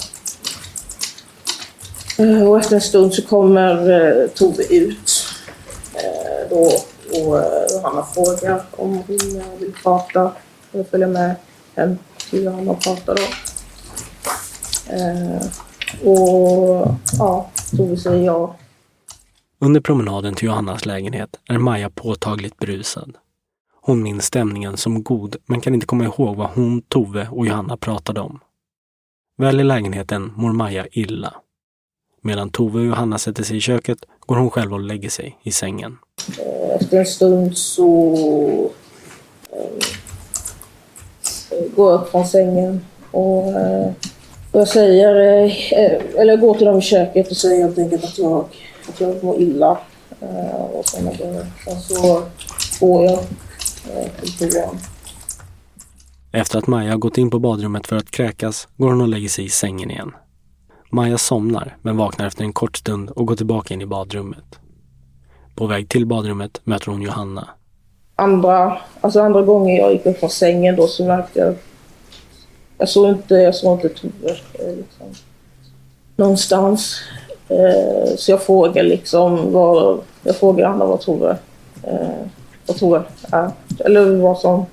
Eh, 2.17 2.49
och 2.49 2.57
efter 2.57 2.75
en 2.75 2.81
stund 2.81 3.13
så 3.13 3.21
kommer 3.21 3.91
eh, 3.91 4.27
Tove 4.27 4.63
ut. 4.63 5.25
Eh, 5.93 6.49
då, 6.49 6.71
och 7.19 7.39
eh, 7.39 7.65
Johanna 7.71 8.05
frågar 8.13 8.63
om 8.71 9.03
hon 9.07 9.37
eh, 9.37 9.59
vill 9.59 9.73
prata. 9.83 10.31
Jag 10.71 10.87
följer 10.89 11.07
med 11.07 11.35
hem 11.75 11.97
till 12.29 12.43
Johanna 12.43 12.71
och 12.71 12.81
pratar 12.81 13.15
då. 13.15 13.23
Eh, 14.93 15.47
och 16.11 16.87
ja, 17.19 17.49
Tove 17.77 17.97
säger 17.97 18.25
ja. 18.25 18.55
Under 19.65 19.81
promenaden 19.81 20.35
till 20.35 20.45
Johannas 20.47 20.85
lägenhet 20.85 21.29
är 21.49 21.57
Maja 21.57 21.89
påtagligt 21.89 22.57
berusad. 22.57 23.17
Hon 23.81 24.03
minns 24.03 24.25
stämningen 24.25 24.77
som 24.77 25.03
god 25.03 25.35
men 25.45 25.61
kan 25.61 25.73
inte 25.73 25.85
komma 25.85 26.03
ihåg 26.03 26.35
vad 26.35 26.49
hon, 26.49 26.81
Tove 26.81 27.27
och 27.31 27.47
Johanna 27.47 27.77
pratade 27.77 28.21
om. 28.21 28.39
Väl 29.37 29.59
i 29.59 29.63
lägenheten 29.63 30.31
mår 30.35 30.51
Maja 30.51 30.87
illa. 30.91 31.33
Medan 32.21 32.49
Tove 32.49 32.79
och 32.79 32.85
Johanna 32.85 33.17
sätter 33.17 33.43
sig 33.43 33.57
i 33.57 33.61
köket 33.61 33.97
går 34.19 34.35
hon 34.35 34.49
själv 34.49 34.73
och 34.73 34.79
lägger 34.79 35.09
sig 35.09 35.37
i 35.43 35.51
sängen. 35.51 35.97
Efter 36.79 36.99
en 36.99 37.05
stund 37.05 37.57
så 37.57 38.71
eh, 39.51 39.75
går 41.75 41.91
jag 41.91 42.01
upp 42.01 42.11
från 42.11 42.27
sängen 42.27 42.85
och, 43.11 43.47
eh, 43.47 43.91
jag 44.51 44.67
säger, 44.67 45.43
eh, 45.43 46.21
eller 46.21 46.37
går 46.37 46.53
till 46.53 46.65
dem 46.65 46.77
i 46.79 46.81
köket 46.81 47.31
och 47.31 47.37
säger 47.37 47.63
helt 47.63 47.77
enkelt 47.77 48.03
att 48.03 48.17
jag, 48.17 48.45
att 48.89 49.01
jag 49.01 49.23
mår 49.23 49.41
illa. 49.41 49.77
Eh, 50.21 50.55
och 50.55 50.85
sen, 50.85 51.09
sen 51.65 51.81
så 51.81 52.23
går 52.79 53.05
jag 53.05 53.13
eh, 53.13 54.11
till 54.37 54.51
toan. 54.51 54.77
Efter 56.31 56.57
att 56.59 56.67
Maja 56.67 56.91
har 56.91 56.97
gått 56.97 57.17
in 57.17 57.29
på 57.29 57.39
badrummet 57.39 57.87
för 57.87 57.95
att 57.95 58.11
kräkas 58.11 58.67
går 58.77 58.89
hon 58.89 59.01
och 59.01 59.07
lägger 59.07 59.29
sig 59.29 59.45
i 59.45 59.49
sängen 59.49 59.91
igen. 59.91 60.11
Maja 60.91 61.17
somnar 61.17 61.77
men 61.81 61.97
vaknar 61.97 62.27
efter 62.27 62.43
en 62.43 62.53
kort 62.53 62.77
stund 62.77 63.09
och 63.09 63.25
går 63.25 63.35
tillbaka 63.35 63.73
in 63.73 63.81
i 63.81 63.85
badrummet. 63.85 64.59
På 65.55 65.67
väg 65.67 65.89
till 65.89 66.05
badrummet 66.05 66.61
möter 66.63 66.91
hon 66.91 67.01
Johanna. 67.01 67.49
Andra, 68.15 68.77
alltså 69.01 69.21
andra 69.21 69.41
gången 69.41 69.75
jag 69.75 69.91
gick 69.93 70.05
upp 70.05 70.19
från 70.19 70.29
sängen 70.29 70.75
då 70.75 70.87
så 70.87 71.05
märkte 71.05 71.39
jag... 71.39 71.55
Jag 72.77 72.89
såg 72.89 73.09
inte, 73.09 73.35
jag 73.35 73.55
såg 73.55 73.77
inte 73.77 73.89
Tove. 73.89 74.29
eh, 74.53 74.75
Liksom. 74.77 75.07
någonstans. 76.15 76.99
Eh, 77.49 78.15
så 78.15 78.31
jag 78.31 78.41
frågar 78.41 78.83
liksom 78.83 79.53
vad, 79.53 79.99
jag 80.23 80.35
frågar 80.35 80.65
Anna 80.65 80.85
vad 80.85 81.01
Tove, 81.01 81.37
eh, 81.83 82.27
vad 82.65 82.77
Tove 82.77 83.03
är. 83.31 83.51
Eller 83.79 84.15
vad 84.15 84.37
som, 84.37 84.65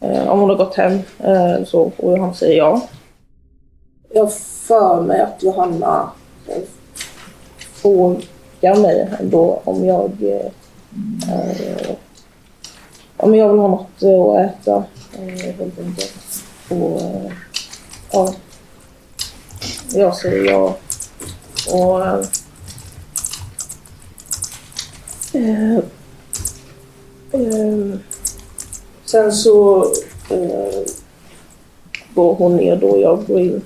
eh, 0.00 0.28
om 0.28 0.40
hon 0.40 0.50
har 0.50 0.56
gått 0.56 0.74
hem. 0.74 0.98
Eh, 1.18 1.64
så, 1.64 1.92
och 1.96 2.18
han 2.18 2.34
säger 2.34 2.56
ja. 2.56 2.80
Jag 4.12 4.32
för 4.32 5.00
mig 5.00 5.20
att 5.20 5.42
Johanna 5.42 6.10
eh, 6.48 6.62
frågar 7.72 8.76
mig 8.82 9.08
ändå 9.20 9.60
om 9.64 9.86
jag 9.86 10.10
eh, 10.22 10.52
om 13.16 13.34
jag 13.34 13.48
vill 13.48 13.58
ha 13.58 13.68
något 13.68 14.02
att 14.02 14.50
äta 14.50 14.84
eh, 15.18 15.54
helt 15.56 15.78
enkelt. 15.78 16.44
Och 16.68 17.00
eh, 17.00 17.32
ja, 18.12 18.34
jag 19.94 20.16
säger 20.16 20.52
ja. 20.52 20.76
Och 21.72 22.00
eh, 25.32 25.76
eh, 27.32 27.98
sen 29.04 29.32
så 29.32 29.82
eh, 30.30 30.84
går 32.14 32.34
hon 32.34 32.56
ner 32.56 32.76
då 32.76 33.00
jag 33.00 33.26
går 33.26 33.40
in 33.40 33.62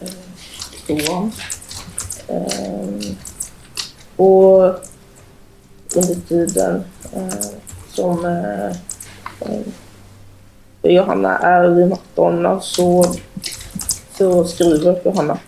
eh, 0.00 0.08
toan. 0.86 1.32
Eh, 2.28 3.12
och 4.16 4.62
under 5.96 6.14
tiden 6.28 6.84
eh, 7.12 7.46
som 7.88 8.24
eh, 8.24 8.66
eh, 9.40 9.66
Johanna 10.82 11.38
är 11.38 11.68
vid 11.68 11.88
McDonalds 11.88 12.66
så, 12.66 13.14
så 14.18 14.44
skriver 14.44 15.00
Johanna 15.04 15.38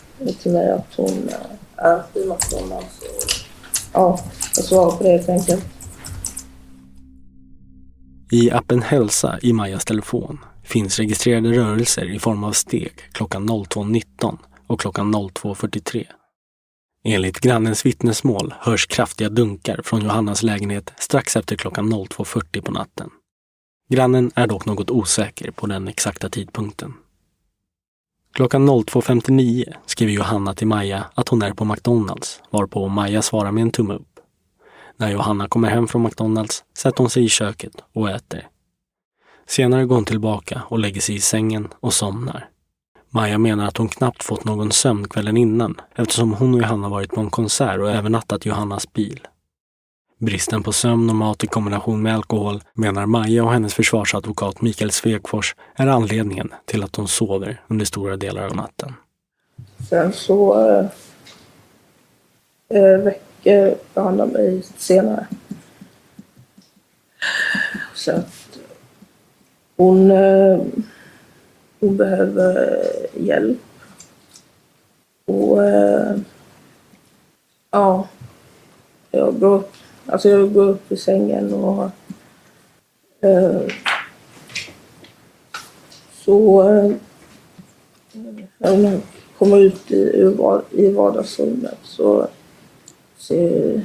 till 0.42 0.52
mig 0.52 0.70
att 0.70 0.94
hon 0.96 1.28
eh, 1.28 1.57
eh, 1.82 1.88
är 1.88 2.02
vid 2.14 2.28
McDonalds. 2.28 3.00
Och, 3.02 3.46
ja, 3.92 4.20
jag 4.56 4.64
svarar 4.64 4.96
på 4.96 5.02
det 5.02 5.10
helt 5.10 5.28
enkelt. 5.28 5.64
I 8.30 8.50
appen 8.50 8.82
Hälsa 8.82 9.38
i 9.42 9.52
Majas 9.52 9.84
telefon 9.84 10.38
finns 10.64 10.98
registrerade 10.98 11.52
rörelser 11.52 12.14
i 12.14 12.18
form 12.18 12.44
av 12.44 12.52
steg 12.52 12.92
klockan 13.12 13.48
02.19 13.48 14.38
och 14.66 14.80
klockan 14.80 15.14
02.43. 15.14 16.04
Enligt 17.04 17.40
grannens 17.40 17.86
vittnesmål 17.86 18.54
hörs 18.60 18.86
kraftiga 18.86 19.28
dunkar 19.28 19.80
från 19.84 20.02
Johannas 20.02 20.42
lägenhet 20.42 20.92
strax 20.98 21.36
efter 21.36 21.56
klockan 21.56 21.92
02.40 21.92 22.62
på 22.62 22.72
natten. 22.72 23.10
Grannen 23.90 24.30
är 24.34 24.46
dock 24.46 24.66
något 24.66 24.90
osäker 24.90 25.50
på 25.50 25.66
den 25.66 25.88
exakta 25.88 26.28
tidpunkten. 26.28 26.94
Klockan 28.32 28.68
02.59 28.68 29.74
skriver 29.86 30.12
Johanna 30.12 30.54
till 30.54 30.66
Maja 30.66 31.04
att 31.14 31.28
hon 31.28 31.42
är 31.42 31.52
på 31.52 31.64
McDonalds, 31.64 32.40
varpå 32.50 32.88
Maja 32.88 33.22
svarar 33.22 33.52
med 33.52 33.62
en 33.62 33.70
tumme 33.70 33.94
upp. 33.94 34.20
När 34.96 35.10
Johanna 35.10 35.48
kommer 35.48 35.68
hem 35.70 35.88
från 35.88 36.02
McDonalds 36.02 36.64
sätter 36.78 36.98
hon 36.98 37.10
sig 37.10 37.24
i 37.24 37.28
köket 37.28 37.72
och 37.94 38.10
äter. 38.10 38.48
Senare 39.46 39.84
går 39.84 39.94
hon 39.94 40.04
tillbaka 40.04 40.62
och 40.68 40.78
lägger 40.78 41.00
sig 41.00 41.14
i 41.14 41.20
sängen 41.20 41.68
och 41.80 41.94
somnar. 41.94 42.48
Maja 43.10 43.38
menar 43.38 43.66
att 43.66 43.76
hon 43.76 43.88
knappt 43.88 44.22
fått 44.22 44.44
någon 44.44 44.72
sömn 44.72 45.08
kvällen 45.08 45.36
innan 45.36 45.80
eftersom 45.94 46.32
hon 46.32 46.54
och 46.54 46.60
Johanna 46.60 46.88
varit 46.88 47.10
på 47.10 47.20
en 47.20 47.30
konsert 47.30 47.80
och 47.80 47.90
övernattat 47.90 48.46
Johannas 48.46 48.92
bil. 48.92 49.26
Bristen 50.18 50.62
på 50.62 50.72
sömn 50.72 51.11
och 51.11 51.16
mat 51.16 51.44
i 51.44 51.46
kombination 51.46 52.02
med 52.02 52.14
alkohol 52.14 52.62
menar 52.74 53.07
Maja 53.07 53.44
och 53.44 53.52
hennes 53.52 53.74
försvarsadvokat 53.74 54.61
Mikael 54.61 54.90
Svegfors 54.90 55.54
är 55.74 55.87
anledningen 55.87 56.52
till 56.64 56.85
att 56.85 56.96
hon 56.96 57.09
sover 57.09 57.62
under 57.68 57.85
stora 57.85 58.16
delar 58.16 58.44
av 58.44 58.57
natten. 58.57 58.94
Sen 59.88 60.12
så 60.12 60.61
äh, 62.68 62.98
väcker 62.98 63.74
han 63.94 64.16
mig 64.16 64.62
senare. 64.76 65.26
Så 67.94 68.12
att 68.12 68.59
hon 69.76 70.11
äh, 70.11 70.59
hon 71.81 71.96
behöver 71.96 72.83
hjälp. 73.14 73.59
Och 75.24 75.64
äh, 75.64 76.16
ja, 77.70 78.09
jag 79.11 79.40
går, 79.40 79.54
upp, 79.54 79.72
alltså 80.08 80.28
jag 80.28 80.52
går 80.52 80.68
upp 80.68 80.92
i 80.92 80.96
sängen 80.96 81.54
och 81.54 81.90
eh, 83.20 83.60
så 86.12 86.68
eh, 86.68 86.92
när 88.58 88.92
jag 88.92 89.00
kommer 89.38 89.58
ut 89.58 89.90
i, 89.90 90.34
i 90.70 90.92
vardagsrummet 90.92 91.78
så 91.82 92.28
ser 93.18 93.82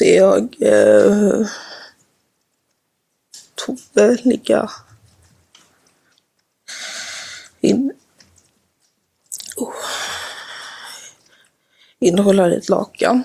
ser 0.00 0.16
jag 0.16 0.56
eh, 0.60 1.46
Tove 3.54 4.16
ligga 4.22 4.70
in, 7.60 7.92
oh, 9.56 9.74
innehålla 11.98 12.54
ett 12.54 12.68
lakan. 12.68 13.24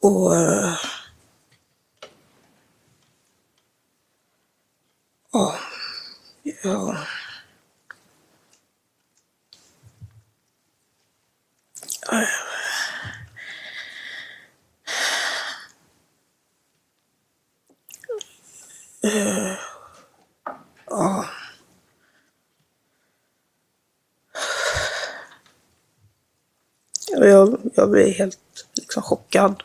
Och 0.00 0.36
eh, 0.36 0.74
ja. 6.62 6.96
Uh, 19.04 19.56
ja. 20.86 21.24
Jag, 28.10 28.18
helt 28.18 28.66
liksom 28.74 29.02
chockad. 29.02 29.62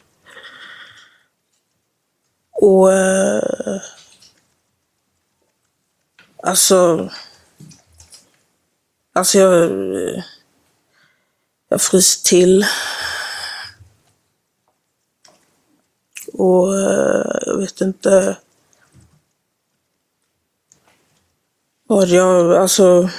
Och... 2.51 2.93
Eh, 2.93 3.81
alltså... 6.43 7.09
Alltså 9.13 9.37
jag... 9.37 9.71
Jag 11.67 11.81
fryser 11.81 12.23
till. 12.23 12.65
Och 16.33 16.77
eh, 16.77 17.39
jag 17.45 17.57
vet 17.57 17.81
inte... 17.81 18.37
vad 21.87 22.07
jag, 22.07 22.55
alltså, 22.55 23.09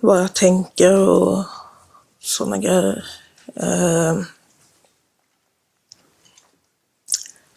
vad 0.00 0.20
jag 0.20 0.34
tänker 0.34 0.96
och 0.96 1.44
sådana 2.20 2.58
grejer. 2.58 3.04
Eh, 3.54 4.18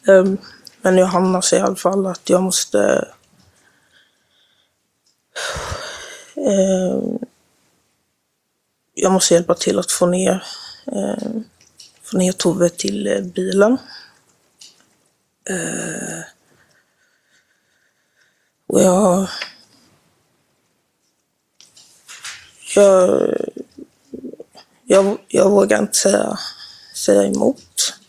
Ehm, 0.07 0.37
men 0.81 0.97
Johanna 0.97 1.41
säger 1.41 1.63
i 1.63 1.65
alla 1.65 1.75
fall 1.75 2.05
att 2.07 2.29
jag 2.29 2.43
måste 2.43 3.07
ehm, 6.35 7.19
jag 8.93 9.11
måste 9.11 9.33
hjälpa 9.33 9.55
till 9.55 9.79
att 9.79 9.91
få 9.91 10.05
ner, 10.05 10.43
ehm, 10.85 11.43
få 12.03 12.17
ner 12.17 12.31
Tove 12.31 12.69
till 12.69 13.07
eh, 13.07 13.21
bilen. 13.21 13.77
Eh, 15.49 16.21
och 18.67 18.81
jag 18.81 19.27
jag, 22.75 23.37
jag, 24.83 25.17
jag 25.27 25.49
vågar 25.49 25.79
inte 25.79 25.97
säga, 25.97 26.39
säga 26.95 27.23
emot. 27.23 28.00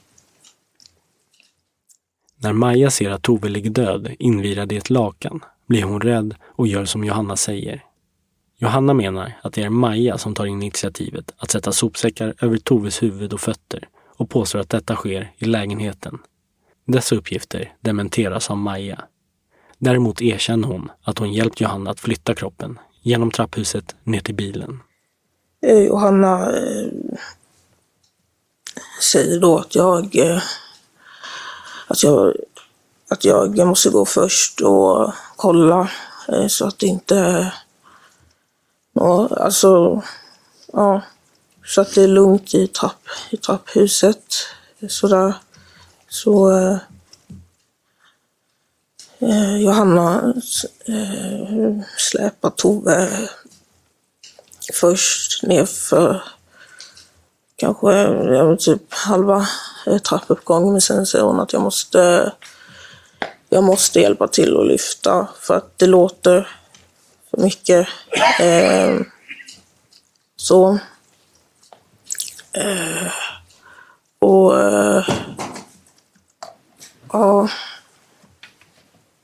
När 2.42 2.52
Maja 2.52 2.90
ser 2.90 3.10
att 3.10 3.22
Tove 3.22 3.48
ligger 3.48 3.70
död 3.70 4.14
invirad 4.18 4.72
i 4.72 4.76
ett 4.76 4.90
lakan 4.90 5.44
blir 5.66 5.82
hon 5.82 6.00
rädd 6.00 6.34
och 6.42 6.66
gör 6.66 6.84
som 6.84 7.04
Johanna 7.04 7.36
säger. 7.36 7.84
Johanna 8.58 8.94
menar 8.94 9.32
att 9.42 9.52
det 9.52 9.62
är 9.62 9.70
Maja 9.70 10.18
som 10.18 10.34
tar 10.34 10.46
initiativet 10.46 11.34
att 11.36 11.50
sätta 11.50 11.72
sopsäckar 11.72 12.34
över 12.40 12.56
Toves 12.56 13.02
huvud 13.02 13.32
och 13.32 13.40
fötter 13.40 13.88
och 14.16 14.30
påstår 14.30 14.58
att 14.58 14.68
detta 14.68 14.96
sker 14.96 15.32
i 15.36 15.44
lägenheten. 15.44 16.18
Dessa 16.86 17.14
uppgifter 17.14 17.72
dementeras 17.80 18.50
av 18.50 18.56
Maja. 18.56 19.04
Däremot 19.78 20.22
erkänner 20.22 20.68
hon 20.68 20.90
att 21.02 21.18
hon 21.18 21.32
hjälpt 21.32 21.60
Johanna 21.60 21.90
att 21.90 22.00
flytta 22.00 22.34
kroppen 22.34 22.78
genom 23.02 23.30
trapphuset 23.30 23.96
ner 24.04 24.20
till 24.20 24.34
bilen. 24.34 24.80
Eh, 25.66 25.78
Johanna 25.78 26.56
eh, 26.56 26.88
säger 29.00 29.40
då 29.40 29.58
att 29.58 29.74
jag, 29.74 30.16
eh, 30.16 30.42
att 31.92 32.02
jag, 32.02 32.36
att 33.10 33.24
jag 33.24 33.66
måste 33.66 33.90
gå 33.90 34.04
först 34.04 34.60
och 34.60 35.12
kolla 35.36 35.90
eh, 36.28 36.46
så 36.46 36.66
att 36.66 36.78
det 36.78 36.86
inte, 36.86 37.52
ja, 38.92 39.28
alltså, 39.36 40.02
ja, 40.72 41.02
så 41.64 41.80
att 41.80 41.94
det 41.94 42.02
är 42.02 42.08
lugnt 42.08 42.54
i, 42.54 42.66
trapp, 42.66 43.02
i 43.30 43.36
trapphuset. 43.36 44.24
Sådär. 44.88 45.34
Så 46.08 46.50
eh, 46.50 46.76
eh 49.18 49.56
Johanna 49.56 50.34
eh, 50.86 51.80
släpar 51.96 52.50
Tove 52.50 53.28
först 54.72 55.42
nerför 55.42 56.22
kanske 57.62 57.92
ja, 58.34 58.56
typ 58.56 58.94
halva 58.94 59.46
trappuppgången 60.08 60.72
men 60.72 60.80
sen 60.80 61.06
säger 61.06 61.24
hon 61.24 61.40
att 61.40 61.52
jag 61.52 61.62
måste 61.62 62.32
jag 63.48 63.64
måste 63.64 64.00
hjälpa 64.00 64.28
till 64.28 64.56
att 64.56 64.66
lyfta 64.66 65.28
för 65.40 65.56
att 65.56 65.78
det 65.78 65.86
låter 65.86 66.48
för 67.30 67.42
mycket. 67.42 67.88
Eh, 68.40 69.00
så. 70.36 70.78
Eh, 72.52 73.12
och 74.18 74.60
eh, 74.60 75.04
ja. 77.12 77.48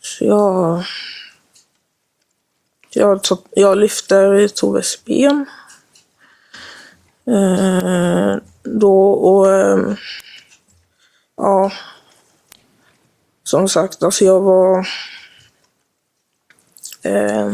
Så 0.00 0.24
jag 0.24 0.84
jag, 2.90 3.20
jag 3.50 3.78
lyfter 3.78 4.48
Toves 4.48 5.04
ben. 5.04 5.46
Eh, 7.28 8.36
då 8.62 9.10
och 9.10 9.50
eh, 9.50 9.94
ja, 11.36 11.72
som 13.44 13.68
sagt, 13.68 14.02
alltså 14.02 14.24
jag 14.24 14.40
var 14.40 14.88
eh, 17.02 17.52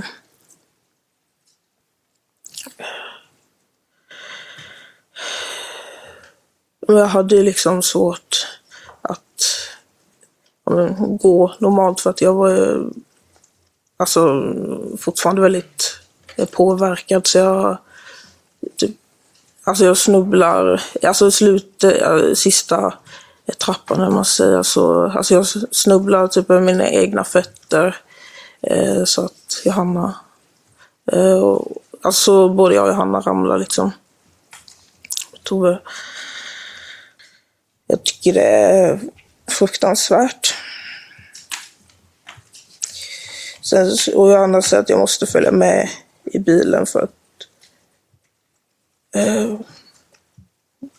jag 6.86 7.06
hade 7.06 7.42
liksom 7.42 7.82
svårt 7.82 8.46
att 9.02 9.68
gå 11.20 11.54
normalt 11.58 12.00
för 12.00 12.10
att 12.10 12.20
jag 12.20 12.34
var 12.34 12.84
alltså, 13.96 14.52
fortfarande 14.98 15.42
väldigt 15.42 16.00
eh, 16.36 16.48
påverkad. 16.48 17.26
Så 17.26 17.38
jag, 17.38 17.78
typ, 18.76 18.96
alltså 19.64 19.84
jag 19.84 19.96
snubblar, 19.96 20.82
alltså 21.02 21.30
slutet, 21.30 22.02
eh, 22.02 22.34
sista 22.34 22.94
trappan 23.58 23.98
när 23.98 24.10
man 24.10 24.24
säger 24.24 24.62
så. 24.62 25.10
Alltså 25.10 25.34
jag 25.34 25.46
snubblar 25.70 26.28
typ 26.28 26.48
med 26.48 26.62
mina 26.62 26.88
egna 26.88 27.24
fötter. 27.24 27.96
Eh, 28.62 29.04
så 29.04 29.24
att 29.24 29.62
Johanna, 29.64 30.14
eh, 31.12 31.38
och, 31.38 31.72
alltså 32.02 32.48
både 32.48 32.74
jag 32.74 32.84
och 32.84 32.90
Johanna 32.90 33.20
ramlar 33.20 33.58
liksom. 33.58 33.92
Tove. 35.42 35.78
Jag 37.86 38.04
tycker 38.04 38.32
det 38.32 38.48
är 38.48 39.00
fruktansvärt. 39.48 40.54
Sen, 43.62 43.96
och 44.14 44.30
Johanna 44.30 44.62
säger 44.62 44.82
att 44.82 44.88
jag 44.88 44.98
måste 44.98 45.26
följa 45.26 45.52
med 45.52 45.88
i 46.24 46.38
bilen 46.38 46.86
för 46.86 47.00
att 47.00 47.23
eh, 49.14 49.60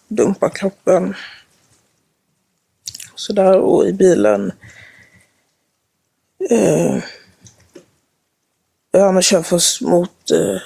dumpa 0.07 0.49
kroppen. 0.49 1.15
Sådär, 3.15 3.59
och 3.59 3.87
i 3.87 3.93
bilen 3.93 4.51
eh, 6.49 7.03
Johanna 8.93 9.21
kör 9.21 9.41
först 9.41 9.81
mot 9.81 10.31
eh, 10.31 10.61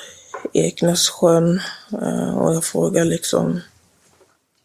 Eknässjön 0.53 1.61
eh, 2.01 2.37
och 2.37 2.55
jag 2.55 2.63
frågar 2.63 3.05
liksom 3.05 3.61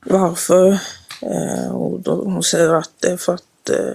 varför. 0.07 0.79
Eh, 1.23 1.68
och 1.68 2.01
då, 2.01 2.14
hon 2.14 2.42
säger 2.42 2.75
att 2.75 2.90
det 3.01 3.09
är 3.09 3.16
för 3.16 3.35
att 3.35 3.70
eh, 3.70 3.94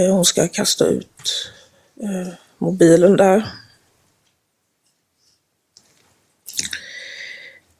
eh 0.00 0.14
hon 0.14 0.24
ska 0.24 0.48
kasta 0.48 0.86
ut 0.86 1.50
eh, 2.02 2.32
mobilen 2.58 3.16
där. 3.16 3.61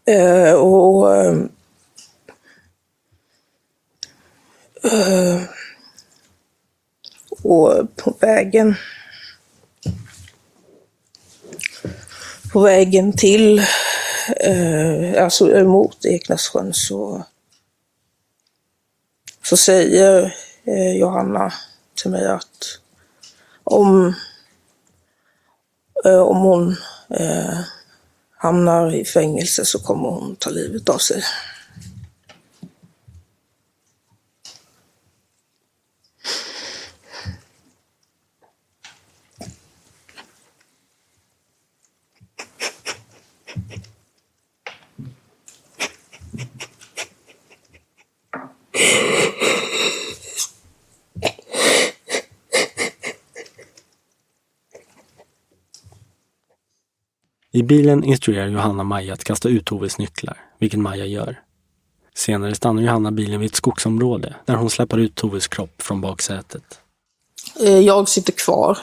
Eh, 0.06 0.52
och 0.52 1.16
eh, 1.16 1.36
eh, 4.84 5.42
och 7.42 7.96
på 7.96 8.16
vägen 8.20 8.74
på 12.52 12.60
vägen 12.60 13.12
till, 13.12 13.58
eh, 14.40 15.24
alltså 15.24 15.64
mot 15.64 16.04
Eknässjön 16.04 16.74
så, 16.74 17.24
så 19.42 19.56
säger 19.56 20.34
eh, 20.64 20.96
Johanna 20.96 21.52
till 22.02 22.10
mig 22.10 22.26
att 22.26 22.78
om, 23.64 24.14
eh, 26.04 26.20
om 26.20 26.36
hon 26.36 26.76
eh, 27.10 27.60
hamnar 28.42 28.94
i 28.94 29.04
fängelse 29.04 29.64
så 29.64 29.78
kommer 29.78 30.08
hon 30.08 30.36
ta 30.36 30.50
livet 30.50 30.88
av 30.88 30.98
sig. 30.98 31.22
I 57.54 57.62
bilen 57.62 58.04
instruerar 58.04 58.46
Johanna 58.46 58.82
Maja 58.82 59.14
att 59.14 59.24
kasta 59.24 59.48
ut 59.48 59.64
Toves 59.64 59.98
nycklar, 59.98 60.36
vilket 60.58 60.80
Maja 60.80 61.06
gör. 61.06 61.40
Senare 62.14 62.54
stannar 62.54 62.82
Johanna 62.82 63.10
bilen 63.10 63.40
vid 63.40 63.50
ett 63.50 63.56
skogsområde 63.56 64.34
där 64.44 64.54
hon 64.54 64.70
släpper 64.70 64.98
ut 64.98 65.14
Toves 65.14 65.48
kropp 65.48 65.82
från 65.82 66.00
baksätet. 66.00 66.62
Eh, 67.60 67.78
jag 67.78 68.08
sitter 68.08 68.32
kvar 68.32 68.78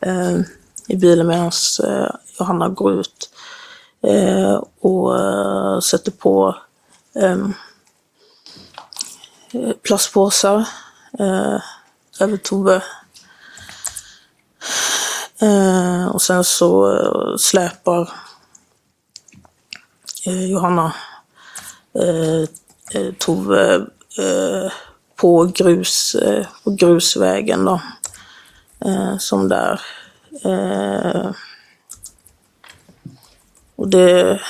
eh, 0.00 0.40
i 0.88 0.96
bilen 0.96 1.26
medan 1.26 1.50
eh, 1.84 2.10
Johanna 2.38 2.68
går 2.68 2.92
ut 3.00 3.30
eh, 4.02 4.62
och 4.80 5.20
eh, 5.20 5.80
sätter 5.80 6.10
på 6.10 6.56
ehm, 7.14 7.54
eh, 9.52 9.72
plastpåsar 9.82 10.68
eh, 11.18 11.60
över 12.20 12.36
Tove 12.36 12.82
Eh, 15.44 16.06
och 16.06 16.22
sen 16.22 16.44
så 16.44 16.96
eh, 16.96 17.36
släpar 17.36 18.10
eh, 20.26 20.46
Johanna 20.46 20.94
eh, 21.94 22.48
eh, 23.00 23.12
Tove 23.18 23.74
eh, 24.18 24.72
på, 25.16 25.44
grus, 25.44 26.14
eh, 26.14 26.46
på 26.64 26.70
grusvägen 26.70 27.64
då. 27.64 27.80
som 29.18 29.48
där. 29.48 29.80
och 33.76 33.88
det... 33.88 34.40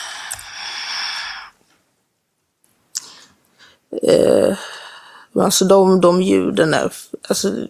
alltså 5.35 5.65
de, 5.65 6.01
de 6.01 6.23
ljuden 6.23 6.75
är... 6.75 6.93
Alltså, 7.29 7.67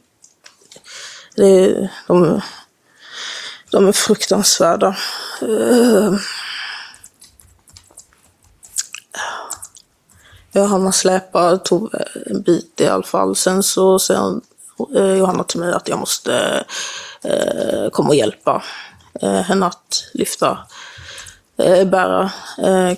det, 1.37 1.91
de, 2.07 2.41
de 3.75 3.89
är 3.89 3.93
fruktansvärda. 3.93 4.97
Eh. 5.43 6.15
Johanna 10.53 10.93
släpar 10.93 11.57
tog 11.57 11.91
en 12.27 12.43
bit 12.43 12.81
i 12.81 12.87
alla 12.87 13.03
fall. 13.03 13.37
Sen 13.37 13.63
så 13.63 13.99
säger 13.99 14.41
eh, 14.97 15.15
Johanna 15.15 15.45
till 15.45 15.61
mig 15.61 15.73
att 15.73 15.89
jag 15.89 15.99
måste 15.99 16.65
eh, 17.23 17.91
komma 17.91 18.09
och 18.09 18.15
hjälpa 18.15 18.63
henne 19.21 19.67
att 19.67 20.05
lyfta, 20.15 20.59
bära 21.87 22.31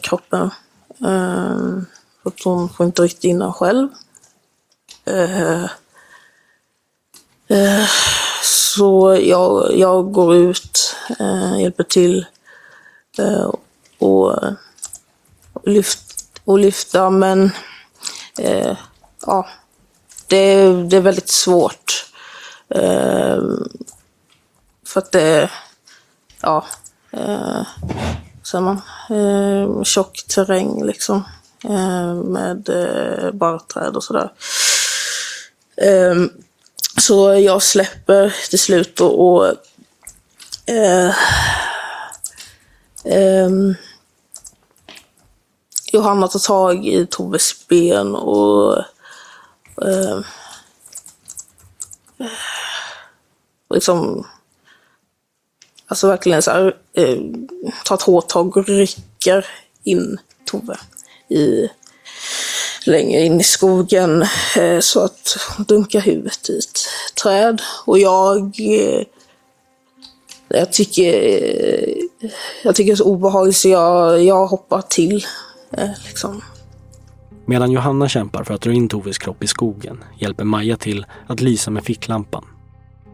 kroppen. 0.03 0.51
för 2.23 2.31
att 2.31 2.45
hon 2.45 2.69
får 2.69 2.87
inte 2.87 3.03
riktigt 3.03 3.25
in 3.25 3.39
den 3.39 3.53
själv 3.53 3.89
så 8.77 9.19
jag, 9.23 9.79
jag 9.79 10.13
går 10.13 10.37
ut, 10.37 10.97
eh, 11.21 11.61
hjälper 11.61 11.85
till 11.85 12.27
eh, 13.19 13.43
och, 13.43 13.61
och, 13.99 14.41
lyft, 15.65 16.31
och 16.45 16.59
lyfta 16.59 17.11
men 17.11 17.51
eh, 18.39 18.77
ja, 19.27 19.49
det, 20.27 20.67
det 20.83 20.97
är 20.97 21.01
väldigt 21.01 21.29
svårt. 21.29 22.07
Eh, 22.69 23.43
för 24.87 24.99
att 25.01 25.13
det, 25.13 25.51
ja, 26.43 26.65
eh, 27.11 27.63
säger 28.43 28.65
man, 28.65 28.81
eh, 29.11 29.83
tjock 29.83 30.25
terräng 30.35 30.85
liksom. 30.85 31.25
Eh, 31.65 32.15
med 32.15 32.69
eh, 32.69 33.31
barrträd 33.33 33.97
och 33.97 34.05
sådär. 34.05 34.33
Eh, 35.77 36.15
så 37.01 37.35
jag 37.35 37.63
släpper 37.63 38.35
till 38.51 38.59
slut 38.59 39.01
och, 39.01 39.29
och 39.29 39.47
eh, 40.67 41.15
eh, 43.05 43.51
Johanna 45.93 46.29
tar 46.29 46.39
tag 46.39 46.87
i 46.87 47.07
Toves 47.07 47.69
ben 47.69 48.15
och 48.15 48.79
eh, 49.83 50.21
liksom 53.71 54.27
Alltså 55.89 56.09
verkligen 56.09 56.43
så 56.43 56.51
här, 56.51 56.77
eh, 56.93 57.19
tar 57.85 57.95
ett 57.95 58.03
hårt 58.03 58.29
tag 58.29 58.57
och 58.57 58.69
rycker 58.69 59.47
in 59.85 60.19
Tove 60.45 60.79
i, 61.29 61.69
längre 62.87 63.21
in 63.21 63.41
i 63.41 63.45
skogen 63.45 64.25
eh, 64.57 64.79
så 64.81 65.05
att 65.05 65.37
hon 65.57 65.67
dunkar 65.67 66.01
huvudet 66.01 66.51
i 66.51 66.59
ett 66.59 66.79
träd. 67.23 67.63
Och 67.87 67.99
jag, 67.99 68.61
eh, 68.61 69.03
jag 70.49 70.73
tycker, 70.73 71.13
eh, 71.13 72.29
jag 72.63 72.75
tycker 72.75 72.91
det 72.91 72.95
är 72.95 72.97
så 72.97 73.05
obehagligt 73.05 73.57
så 73.57 73.69
jag, 73.69 74.23
jag 74.25 74.47
hoppar 74.47 74.83
till. 74.83 75.27
Liksom. 76.07 76.43
Medan 77.47 77.71
Johanna 77.71 78.09
kämpar 78.09 78.45
för 78.45 78.55
att 78.55 78.61
dra 78.61 78.73
in 78.73 78.89
Toves 78.89 79.19
kropp 79.19 79.43
i 79.43 79.47
skogen 79.47 80.05
hjälper 80.19 80.45
Maja 80.45 80.77
till 80.77 81.07
att 81.27 81.41
lysa 81.41 81.71
med 81.71 81.85
ficklampan. 81.85 82.45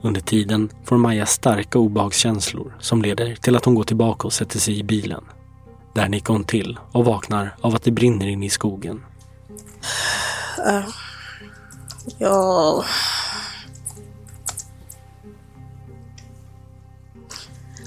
Under 0.03 0.21
tiden 0.21 0.71
får 0.85 0.97
Maja 0.97 1.27
starka 1.27 1.79
obehagskänslor 1.79 2.77
som 2.81 3.03
leder 3.03 3.35
till 3.35 3.57
att 3.57 3.65
hon 3.65 3.75
går 3.75 3.85
tillbaka 3.85 4.27
och 4.27 4.33
sätter 4.33 4.59
sig 4.59 4.79
i 4.79 4.83
bilen. 4.83 5.25
Där 5.95 6.09
nickar 6.09 6.35
hon 6.35 6.45
till 6.45 6.79
och 6.93 7.05
vaknar 7.05 7.57
av 7.61 7.75
att 7.75 7.83
det 7.83 7.91
brinner 7.91 8.27
inne 8.27 8.47
i 8.47 8.51
skogen. 8.51 9.01
Uh, 10.67 10.89
ja... 12.19 12.85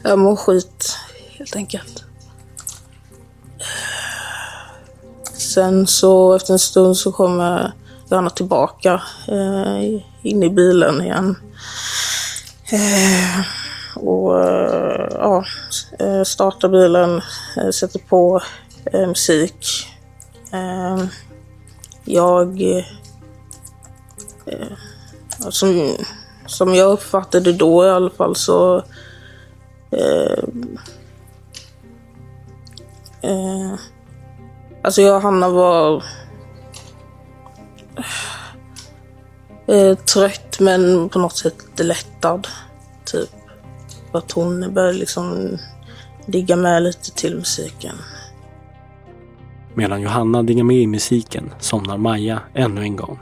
Jag 0.03 0.19
mår 0.19 0.35
skit, 0.35 0.97
helt 1.37 1.55
enkelt. 1.55 2.03
Sen 5.33 5.87
så 5.87 6.33
efter 6.33 6.53
en 6.53 6.59
stund 6.59 6.97
så 6.97 7.11
kommer 7.11 7.73
Johanna 8.09 8.29
tillbaka 8.29 9.01
eh, 9.27 10.01
in 10.21 10.43
i 10.43 10.49
bilen 10.49 11.01
igen. 11.01 11.35
Eh, 12.71 13.45
och 13.95 14.43
eh, 14.43 15.07
ja, 15.11 15.45
eh, 15.99 16.23
startar 16.23 16.69
bilen, 16.69 17.21
eh, 17.57 17.69
sätter 17.69 17.99
på 17.99 18.41
eh, 18.85 19.07
musik 19.07 19.87
jag... 22.05 22.61
Eh, 24.45 24.77
som, 25.49 25.95
som 26.45 26.75
jag 26.75 26.91
uppfattade 26.91 27.53
då 27.53 27.85
i 27.85 27.89
alla 27.89 28.09
fall 28.09 28.35
så... 28.35 28.83
Eh, 29.91 30.43
eh, 33.21 33.73
alltså 34.83 35.01
jag 35.01 35.15
och 35.15 35.21
Hanna 35.21 35.49
var 35.49 36.03
eh, 39.67 39.97
trött 39.97 40.59
men 40.59 41.09
på 41.09 41.19
något 41.19 41.37
sätt 41.37 41.79
lättad. 41.79 42.47
Typ. 43.05 43.29
Att 44.11 44.31
hon 44.31 44.73
började 44.73 44.97
liksom 44.97 45.57
digga 46.25 46.55
med 46.55 46.83
lite 46.83 47.11
till 47.11 47.35
musiken. 47.35 47.95
Medan 49.75 50.01
Johanna 50.01 50.43
diggar 50.43 50.63
med 50.63 50.77
i 50.77 50.87
musiken 50.87 51.53
somnar 51.59 51.97
Maja 51.97 52.39
ännu 52.53 52.81
en 52.81 52.95
gång. 52.95 53.19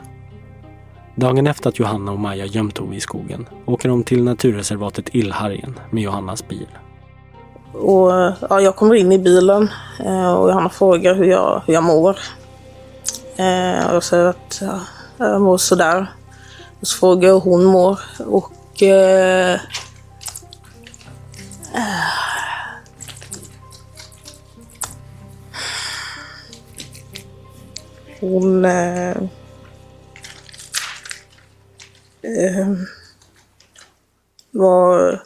Dagen 1.16 1.48
efter 1.48 1.70
att 1.70 1.80
Johanna 1.80 2.12
och 2.12 2.20
Maja 2.20 2.46
gömt 2.46 2.80
Ove 2.80 2.96
i 2.96 3.00
skogen 3.00 3.46
åker 3.66 3.90
de 3.90 4.04
till 4.04 4.24
naturreservatet 4.24 5.16
Illhargen 5.16 5.80
med 5.90 6.04
Johannas 6.04 6.48
bil. 6.48 6.68
Och, 7.74 8.12
ja, 8.50 8.62
jag 8.62 8.76
kommer 8.76 8.96
in 8.96 9.12
i 9.12 9.20
bilen 9.20 9.70
eh, 10.00 10.34
och 10.34 10.50
Johanna 10.50 10.70
frågar 10.70 11.16
hur 11.16 11.26
jag, 11.26 11.62
hur 11.66 11.74
jag 11.74 11.84
mår. 11.84 12.18
Eh, 13.36 13.88
och 13.90 13.96
jag 13.96 14.04
säger 14.04 14.26
att 14.26 14.62
ja, 14.62 14.80
jag 15.18 15.42
mår 15.42 15.58
sådär. 15.58 16.08
Och 16.80 16.88
så 16.88 16.98
frågar 16.98 17.28
jag 17.28 17.36
hur 17.36 17.52
hon 17.52 17.64
mår. 17.64 18.00
Och... 18.28 18.84
Eh, 18.84 19.60
hon... 28.24 28.66
Eh, 28.66 29.18
eh, 32.22 32.68
var... 34.52 35.24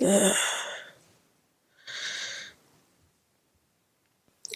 Eh, 0.00 0.32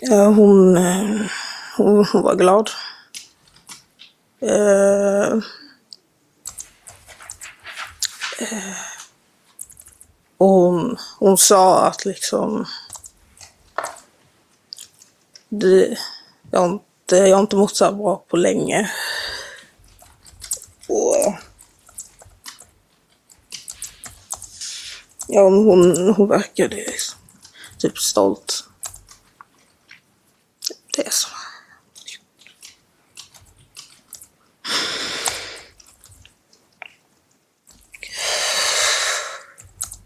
ja, 0.01 0.25
hon, 0.25 0.77
eh, 0.77 1.21
hon, 1.77 2.05
hon 2.05 2.23
var 2.23 2.35
glad. 2.35 2.71
Eh, 4.41 5.33
eh, 8.39 8.77
och 10.37 10.49
hon, 10.49 10.97
hon 11.19 11.39
sa 11.39 11.87
att 11.87 12.05
liksom... 12.05 12.67
Det, 15.49 15.99
jag, 16.51 16.61
har 16.61 16.69
inte, 16.69 17.17
jag 17.17 17.37
har 17.37 17.43
inte 17.43 17.57
mått 17.57 17.77
så 17.77 17.93
bra 17.93 18.25
på 18.29 18.37
länge. 18.37 18.91
Och... 20.89 21.35
Ja, 25.29 25.43
hon, 25.43 26.15
hon 26.15 26.29
verkade 26.29 26.77
liksom, 26.77 27.19
typ 27.79 27.99
stolt. 27.99 28.65
Det 30.97 31.07
är 31.07 31.11
så. 31.11 31.29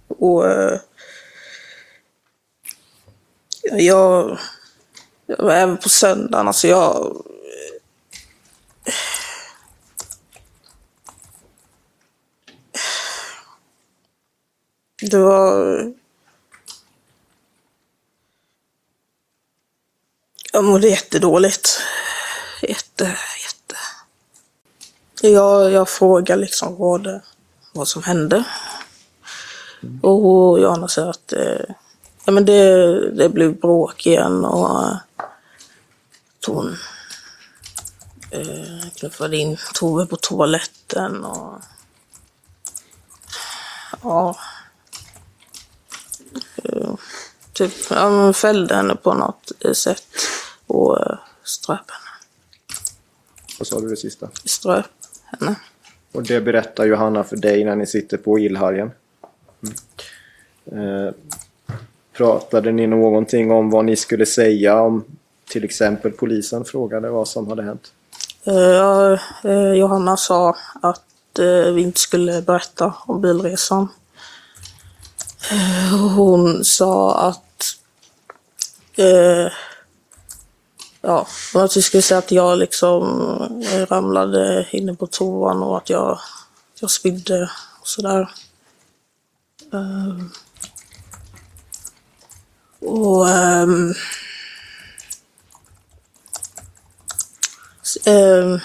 Och 0.08 0.50
eh, 0.50 0.80
jag, 3.62 4.38
även 5.38 5.76
på 5.76 5.88
söndagen, 5.88 6.46
alltså 6.46 6.68
jag... 6.68 7.16
Det 15.10 15.18
var... 15.18 15.92
Jag 20.52 20.64
mådde 20.64 20.88
jättedåligt. 20.88 21.80
Jätte, 22.62 23.04
jätte. 23.04 23.76
Jag, 25.22 25.70
jag 25.70 25.88
frågade 25.88 26.40
liksom 26.40 26.76
vad, 26.76 27.20
vad 27.72 27.88
som 27.88 28.02
hände. 28.02 28.44
Och 30.02 30.60
Johanna 30.60 30.88
säger 30.88 31.08
att 31.08 31.32
eh, 31.32 31.74
ja, 32.24 32.32
men 32.32 32.44
det, 32.44 33.10
det 33.10 33.28
blev 33.28 33.60
bråk 33.60 34.06
igen 34.06 34.44
och 34.44 34.96
hon 36.46 36.76
eh, 38.30 38.90
knuffade 38.94 39.36
in 39.36 39.56
Tove 39.74 40.06
på 40.06 40.16
toaletten 40.16 41.24
och 41.24 41.60
ja, 44.02 44.36
eh, 46.56 46.94
typ 47.52 47.72
ja, 47.90 48.32
fällde 48.32 48.74
henne 48.74 48.94
på 48.94 49.14
något 49.14 49.52
sätt 49.76 50.06
och 50.66 51.00
eh, 51.00 51.18
ströp 51.44 51.90
henne. 51.90 52.10
Vad 53.58 53.66
sa 53.66 53.80
du 53.80 53.88
det 53.88 53.96
sista? 53.96 54.28
Ströp 54.44 54.86
henne. 55.24 55.54
Och 56.12 56.22
det 56.22 56.40
berättar 56.40 56.86
Johanna 56.86 57.24
för 57.24 57.36
dig 57.36 57.64
när 57.64 57.76
ni 57.76 57.86
sitter 57.86 58.16
på 58.16 58.38
illhargen? 58.38 58.90
Eh, 60.64 61.14
pratade 62.12 62.72
ni 62.72 62.86
någonting 62.86 63.50
om 63.50 63.70
vad 63.70 63.84
ni 63.84 63.96
skulle 63.96 64.26
säga 64.26 64.80
om 64.80 65.04
till 65.50 65.64
exempel 65.64 66.12
polisen 66.12 66.64
frågade 66.64 67.10
vad 67.10 67.28
som 67.28 67.48
hade 67.48 67.62
hänt? 67.62 67.92
Eh, 68.44 69.18
eh, 69.44 69.72
Johanna 69.72 70.16
sa 70.16 70.56
att 70.82 71.38
eh, 71.38 71.72
vi 71.72 71.82
inte 71.82 72.00
skulle 72.00 72.42
berätta 72.42 72.94
om 73.06 73.20
bilresan. 73.20 73.88
Eh, 75.50 75.96
hon 76.16 76.64
sa 76.64 77.14
att 77.28 77.76
eh, 78.96 79.52
ja, 81.00 81.26
att 81.54 81.76
vi 81.76 81.82
skulle 81.82 82.02
säga 82.02 82.18
att 82.18 82.30
jag 82.30 82.58
liksom 82.58 83.02
eh, 83.72 83.86
ramlade 83.86 84.66
inne 84.70 84.94
på 84.94 85.06
toan 85.06 85.62
och 85.62 85.76
att 85.76 85.90
jag, 85.90 86.18
jag 86.80 86.90
spydde 86.90 87.50
och 87.80 87.88
sådär. 87.88 88.30
Eh, 89.72 90.24
och 92.80 93.28
ehm, 93.28 93.94
Eh, 98.06 98.60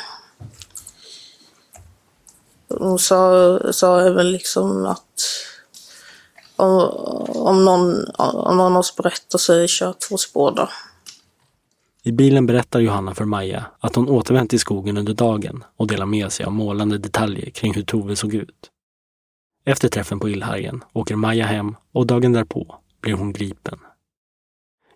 hon 2.69 2.99
sa, 2.99 3.59
sa 3.73 4.01
även 4.01 4.31
liksom 4.31 4.85
att 4.85 5.21
om, 6.55 6.89
om, 7.27 7.65
någon, 7.65 8.05
om 8.17 8.57
någon 8.57 8.73
av 8.73 8.79
oss 8.79 8.95
berättar 8.95 9.37
så 9.37 9.53
är 9.53 9.59
det 9.59 9.69
kört 9.69 10.03
för 10.03 10.15
oss 10.15 10.33
båda. 10.33 10.69
I 12.03 12.11
bilen 12.11 12.45
berättar 12.45 12.79
Johanna 12.79 13.15
för 13.15 13.25
Maja 13.25 13.65
att 13.79 13.95
hon 13.95 14.09
återvänt 14.09 14.49
till 14.49 14.59
skogen 14.59 14.97
under 14.97 15.13
dagen 15.13 15.63
och 15.77 15.87
delar 15.87 16.05
med 16.05 16.31
sig 16.31 16.45
av 16.45 16.51
målande 16.51 16.97
detaljer 16.97 17.49
kring 17.49 17.73
hur 17.73 17.83
Tove 17.83 18.15
såg 18.15 18.33
ut. 18.33 18.71
Efter 19.65 19.87
träffen 19.89 20.19
på 20.19 20.29
Illhajen 20.29 20.83
åker 20.93 21.15
Maja 21.15 21.45
hem 21.45 21.75
och 21.93 22.07
dagen 22.07 22.33
därpå 22.33 22.75
blir 23.01 23.13
hon 23.13 23.33
gripen. 23.33 23.79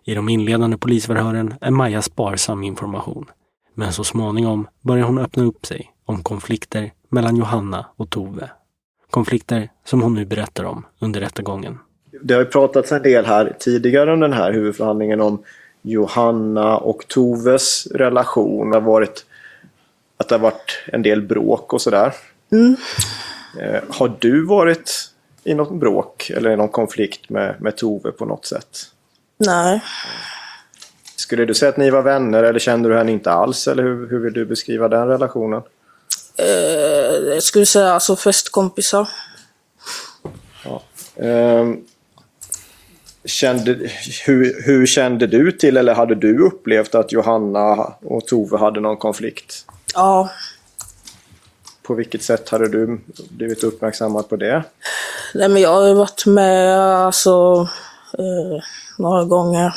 I 0.04 0.14
de 0.14 0.28
inledande 0.28 0.76
polisförhören 0.76 1.54
är 1.60 1.70
Maja 1.70 2.02
sparsam 2.02 2.62
information. 2.62 3.26
Men 3.80 3.92
så 3.92 4.04
småningom 4.04 4.68
börjar 4.80 5.04
hon 5.04 5.18
öppna 5.18 5.44
upp 5.44 5.66
sig 5.66 5.92
om 6.04 6.22
konflikter 6.22 6.92
mellan 7.08 7.36
Johanna 7.36 7.86
och 7.96 8.10
Tove. 8.10 8.50
Konflikter 9.10 9.70
som 9.84 10.02
hon 10.02 10.14
nu 10.14 10.24
berättar 10.24 10.64
om 10.64 10.86
under 10.98 11.20
rättegången. 11.20 11.78
Det 12.22 12.34
har 12.34 12.40
ju 12.40 12.46
pratats 12.46 12.92
en 12.92 13.02
del 13.02 13.26
här 13.26 13.56
tidigare 13.58 14.12
under 14.12 14.28
den 14.28 14.38
här 14.38 14.52
huvudförhandlingen 14.52 15.20
om 15.20 15.42
Johanna 15.82 16.76
och 16.76 17.08
Toves 17.08 17.86
relation. 17.86 18.70
Det 18.70 18.76
har 18.76 18.82
varit 18.82 19.26
att 20.16 20.28
det 20.28 20.34
har 20.34 20.42
varit 20.42 20.82
en 20.86 21.02
del 21.02 21.22
bråk 21.22 21.72
och 21.72 21.80
sådär. 21.80 22.14
Mm. 22.52 22.76
Eh, 23.60 23.82
har 23.88 24.16
du 24.18 24.46
varit 24.46 25.10
i 25.44 25.54
något 25.54 25.80
bråk 25.80 26.30
eller 26.30 26.50
i 26.50 26.56
någon 26.56 26.68
konflikt 26.68 27.30
med, 27.30 27.56
med 27.60 27.76
Tove 27.76 28.12
på 28.12 28.24
något 28.24 28.46
sätt? 28.46 28.78
Nej. 29.38 29.82
Skulle 31.20 31.44
du 31.44 31.54
säga 31.54 31.68
att 31.68 31.76
ni 31.76 31.90
var 31.90 32.02
vänner 32.02 32.42
eller 32.42 32.58
kände 32.58 32.88
du 32.88 32.96
henne 32.96 33.12
inte 33.12 33.30
alls? 33.30 33.68
Eller 33.68 33.82
hur, 33.82 34.10
hur 34.10 34.18
vill 34.18 34.32
du 34.32 34.46
beskriva 34.46 34.88
den 34.88 35.08
relationen? 35.08 35.62
Eh, 36.36 37.34
jag 37.34 37.42
skulle 37.42 37.66
säga 37.66 37.92
alltså 37.92 38.16
festkompisar. 38.16 39.08
Ja. 40.64 40.82
Eh, 41.24 41.68
kände, 43.24 43.78
hur, 44.26 44.62
hur 44.66 44.86
kände 44.86 45.26
du 45.26 45.52
till 45.52 45.76
eller 45.76 45.94
hade 45.94 46.14
du 46.14 46.38
upplevt 46.38 46.94
att 46.94 47.12
Johanna 47.12 47.74
och 48.02 48.26
Tove 48.26 48.58
hade 48.58 48.80
någon 48.80 48.96
konflikt? 48.96 49.66
Ja. 49.94 50.30
På 51.82 51.94
vilket 51.94 52.22
sätt 52.22 52.48
hade 52.48 52.68
du 52.68 53.00
blivit 53.30 53.64
uppmärksammad 53.64 54.28
på 54.28 54.36
det? 54.36 54.64
Nej, 55.34 55.48
men 55.48 55.62
jag 55.62 55.70
har 55.70 55.94
varit 55.94 56.26
med 56.26 56.78
alltså, 56.80 57.68
eh, 58.18 58.62
några 58.98 59.24
gånger. 59.24 59.74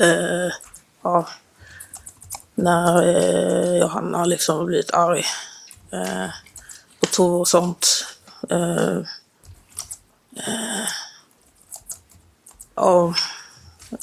Eh, 0.00 0.52
ja, 1.02 1.28
när 2.54 3.02
eh, 3.02 3.78
Johanna 3.78 4.24
liksom 4.24 4.66
blivit 4.66 4.94
arg 4.94 5.24
eh, 5.92 6.30
på 7.00 7.06
Tove 7.06 7.38
och 7.38 7.48
sånt. 7.48 8.06
Eh, 8.50 8.96
eh 10.36 10.88
ja, 12.74 13.14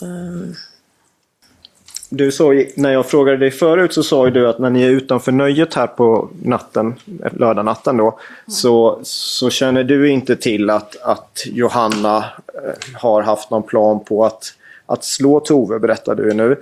eh, 0.01 0.55
du 2.09 2.31
sa 2.31 2.53
när 2.75 2.93
jag 2.93 3.05
frågade 3.05 3.37
dig 3.37 3.51
förut 3.51 3.93
så 3.93 4.03
sa 4.03 4.25
ju 4.25 4.31
du 4.31 4.49
att 4.49 4.59
när 4.59 4.69
ni 4.69 4.83
är 4.83 4.89
utanför 4.89 5.31
nöjet 5.31 5.73
här 5.73 5.87
på 5.87 6.29
natten, 6.43 6.95
lördagnatten 7.31 7.97
då, 7.97 8.19
så, 8.47 8.99
så 9.03 9.49
känner 9.49 9.83
du 9.83 10.09
inte 10.09 10.35
till 10.35 10.69
att, 10.69 11.01
att 11.01 11.43
Johanna 11.45 12.17
eh, 12.53 12.99
har 13.01 13.21
haft 13.21 13.49
någon 13.49 13.63
plan 13.63 14.03
på 14.05 14.25
att, 14.25 14.53
att 14.85 15.03
slå 15.03 15.39
Tove, 15.39 15.79
berättar 15.79 16.15
du 16.15 16.33
nu. 16.33 16.61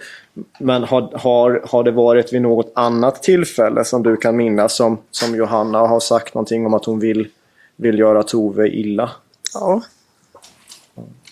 Men 0.60 0.84
har, 0.84 1.18
har, 1.18 1.66
har 1.70 1.84
det 1.84 1.92
varit 1.92 2.34
vid 2.34 2.42
något 2.42 2.72
annat 2.76 3.24
tillfälle 3.24 3.86
som 3.86 4.04
du 4.04 4.18
kan 4.18 4.36
minnas 4.36 4.76
som, 4.76 4.98
som 5.12 5.36
Johanna 5.36 5.80
har 5.80 6.00
sagt 6.00 6.34
någonting 6.34 6.66
om 6.66 6.74
att 6.74 6.86
hon 6.86 7.00
vill, 7.00 7.28
vill 7.76 8.00
göra 8.00 8.24
Tove 8.24 8.68
illa? 8.68 9.12
Ja. 9.54 9.82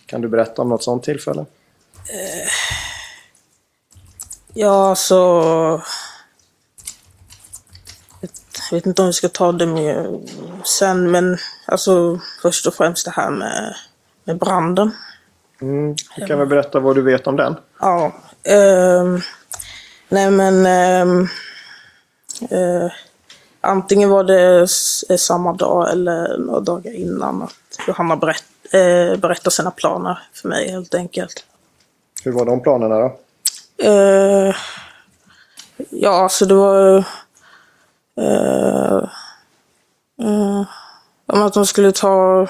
Kan 0.06 0.22
du 0.22 0.28
berätta 0.28 0.62
om 0.62 0.70
något 0.70 0.84
sånt 0.84 1.04
tillfälle? 1.04 1.42
Eh. 2.10 2.48
Ja, 4.54 4.96
så... 4.96 5.82
Jag 8.72 8.78
vet 8.78 8.86
inte 8.86 9.02
om 9.02 9.06
vi 9.06 9.14
ska 9.14 9.30
ta 9.30 9.52
det 9.52 9.66
med 9.66 10.28
sen, 10.64 11.12
men 11.12 11.38
alltså 11.66 12.20
först 12.42 12.68
och 12.68 12.74
främst 12.74 13.06
det 13.06 13.12
här 13.12 13.30
med, 13.30 13.76
med 14.24 14.38
branden. 14.38 14.92
Mm. 15.62 15.96
Du 16.18 16.26
kan 16.26 16.40
väl 16.40 16.48
berätta 16.48 16.80
vad 16.80 16.96
du 16.96 17.02
vet 17.02 17.28
om 17.28 17.36
den? 17.36 17.56
Ja. 17.80 18.12
Eh, 18.44 19.18
nej 20.10 20.32
men... 20.32 20.66
Eh, 20.66 21.28
eh, 22.50 22.92
antingen 23.62 24.10
var 24.10 24.24
det 24.24 24.68
samma 25.20 25.54
dag 25.54 25.92
eller 25.92 26.38
några 26.38 26.60
dagar 26.60 26.92
innan 26.96 27.42
att 27.42 27.88
Johanna 27.88 28.16
berätt, 28.16 28.44
eh, 28.72 29.20
berättade 29.20 29.52
sina 29.52 29.72
planer 29.72 30.20
för 30.34 30.50
mig 30.50 30.72
helt 30.72 30.96
enkelt. 30.96 31.46
Hur 32.24 32.32
var 32.32 32.46
de 32.46 32.62
planerna 32.62 33.00
då? 33.00 33.18
Uh, 33.84 34.56
ja, 35.90 36.24
alltså 36.24 36.46
det 36.46 36.54
var... 36.54 37.06
Uh, 38.22 39.04
uh, 40.24 40.64
om 41.26 41.42
att 41.42 41.54
de 41.54 41.66
skulle 41.66 41.92
ta... 41.92 42.48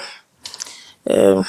Uh, 1.10 1.42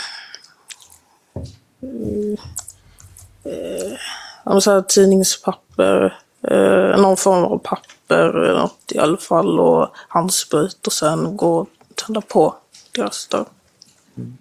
uh, 3.45 4.59
så 4.59 4.71
här, 4.71 4.81
tidningspapper, 4.81 6.19
uh, 6.51 7.01
någon 7.01 7.17
form 7.17 7.43
av 7.43 7.57
papper 7.57 8.43
eller 8.43 8.59
något 8.59 8.91
i 8.91 8.99
alla 8.99 9.17
fall 9.17 9.59
och 9.59 9.89
handsprit 10.07 10.87
och 10.87 10.93
sen 10.93 11.37
gå 11.37 11.57
och 11.57 11.67
tända 11.95 12.21
på 12.21 12.55
deras 12.91 13.27
dörr. 13.27 13.45
Mm. 14.17 14.37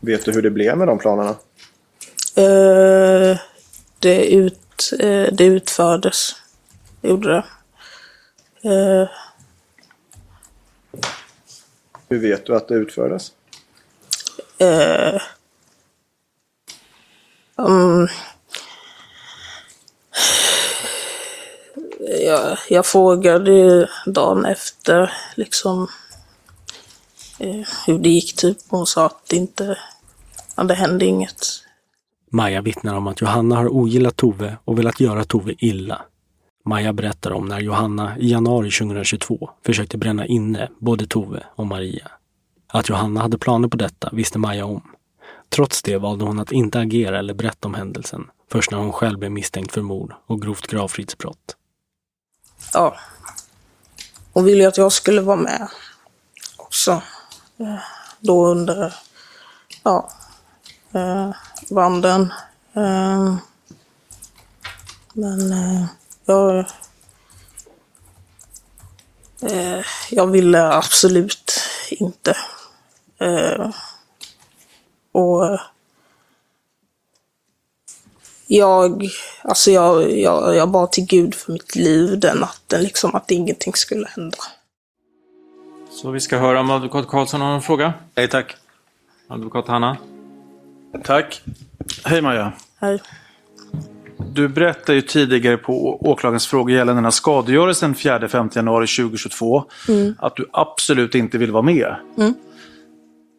Vet 0.00 0.24
du 0.24 0.32
hur 0.32 0.42
det 0.42 0.50
blev 0.50 0.78
med 0.78 0.88
de 0.88 0.98
planerna? 0.98 1.30
Uh, 2.38 3.38
det, 3.98 4.26
ut, 4.34 4.92
eh, 5.00 5.26
det 5.32 5.44
utfördes. 5.44 6.36
Det 7.00 7.08
gjorde 7.08 7.28
det. 7.32 7.44
Eh, 8.62 9.08
Hur 12.08 12.18
vet 12.18 12.46
du 12.46 12.56
att 12.56 12.68
det 12.68 12.74
utfördes? 12.74 13.32
Eh, 14.58 15.22
Ehm, 17.58 17.66
um, 17.66 18.08
jag, 22.24 22.58
jag 22.68 22.86
frågade 22.86 23.88
dagen 24.06 24.44
efter 24.44 25.12
liksom 25.36 25.88
eh, 27.38 27.66
hur 27.86 27.98
det 27.98 28.08
gick 28.08 28.36
typ. 28.36 28.58
Hon 28.68 28.86
sa 28.86 29.06
att 29.06 29.26
det 29.28 29.36
inte, 29.36 29.78
ja, 30.56 30.64
det 30.64 30.74
hände 30.74 31.04
inget. 31.04 31.46
Maja 32.30 32.62
vittnar 32.62 32.94
om 32.94 33.06
att 33.06 33.20
Johanna 33.20 33.56
har 33.56 33.68
ogillat 33.68 34.16
Tove 34.16 34.56
och 34.64 34.78
velat 34.78 35.00
göra 35.00 35.24
Tove 35.24 35.54
illa. 35.58 36.02
Maja 36.64 36.92
berättar 36.92 37.30
om 37.30 37.48
när 37.48 37.60
Johanna 37.60 38.18
i 38.18 38.30
januari 38.30 38.70
2022 38.70 39.50
försökte 39.66 39.98
bränna 39.98 40.26
inne 40.26 40.68
både 40.78 41.06
Tove 41.06 41.42
och 41.54 41.66
Maria. 41.66 42.08
Att 42.66 42.88
Johanna 42.88 43.20
hade 43.20 43.38
planer 43.38 43.68
på 43.68 43.76
detta 43.76 44.08
visste 44.12 44.38
Maja 44.38 44.66
om. 44.66 44.97
Trots 45.48 45.82
det 45.82 45.98
valde 45.98 46.24
hon 46.24 46.38
att 46.38 46.52
inte 46.52 46.80
agera 46.80 47.18
eller 47.18 47.34
berätta 47.34 47.68
om 47.68 47.74
händelsen 47.74 48.30
först 48.52 48.70
när 48.70 48.78
hon 48.78 48.92
själv 48.92 49.18
blev 49.18 49.32
misstänkt 49.32 49.72
för 49.72 49.82
mord 49.82 50.14
och 50.26 50.42
grovt 50.42 50.66
gravfridsbrott. 50.66 51.56
Ja. 52.72 52.96
Hon 54.32 54.44
ville 54.44 54.62
ju 54.62 54.68
att 54.68 54.76
jag 54.76 54.92
skulle 54.92 55.20
vara 55.20 55.36
med 55.36 55.68
också. 56.56 57.02
Eh, 57.58 57.78
då 58.20 58.46
under, 58.46 58.94
ja, 59.82 60.10
eh, 60.92 61.30
vandeln. 61.70 62.32
Eh, 62.72 63.36
men 65.12 65.52
eh, 65.52 65.84
jag, 66.24 66.58
eh, 69.42 69.84
jag 70.10 70.26
ville 70.26 70.72
absolut 70.72 71.60
inte. 71.90 72.36
Eh, 73.18 73.70
och 75.12 75.58
jag, 78.46 79.08
alltså 79.42 79.70
jag, 79.70 80.18
jag, 80.18 80.56
jag 80.56 80.70
bad 80.70 80.92
till 80.92 81.06
Gud 81.06 81.34
för 81.34 81.52
mitt 81.52 81.76
liv 81.76 82.18
den 82.20 82.38
natten, 82.38 82.82
liksom 82.82 83.14
att 83.14 83.30
ingenting 83.30 83.72
skulle 83.74 84.06
hända. 84.08 84.36
Så 85.90 86.10
vi 86.10 86.20
ska 86.20 86.38
höra 86.38 86.60
om 86.60 86.70
advokat 86.70 87.08
Karlsson 87.08 87.40
har 87.40 87.48
någon 87.48 87.62
fråga. 87.62 87.92
Nej 88.14 88.28
tack. 88.28 88.56
Advokat 89.28 89.68
Hanna. 89.68 89.96
Tack. 91.04 91.42
Hej 92.04 92.22
Maja. 92.22 92.52
Hej. 92.80 93.02
Du 94.32 94.48
berättade 94.48 94.94
ju 94.94 95.02
tidigare 95.02 95.56
på 95.56 95.98
åklagarens 96.10 96.46
fråga 96.46 96.74
gällande 96.74 96.98
den 96.98 97.04
här 97.04 97.10
skadegörelsen 97.10 97.94
4-5 97.94 98.50
januari 98.56 98.86
2022 98.86 99.64
Mm. 99.88 100.14
att 100.18 100.36
du 100.36 100.48
absolut 100.52 101.14
inte 101.14 101.38
vill 101.38 101.52
vara 101.52 101.62
med. 101.62 101.96
Mm. 102.18 102.34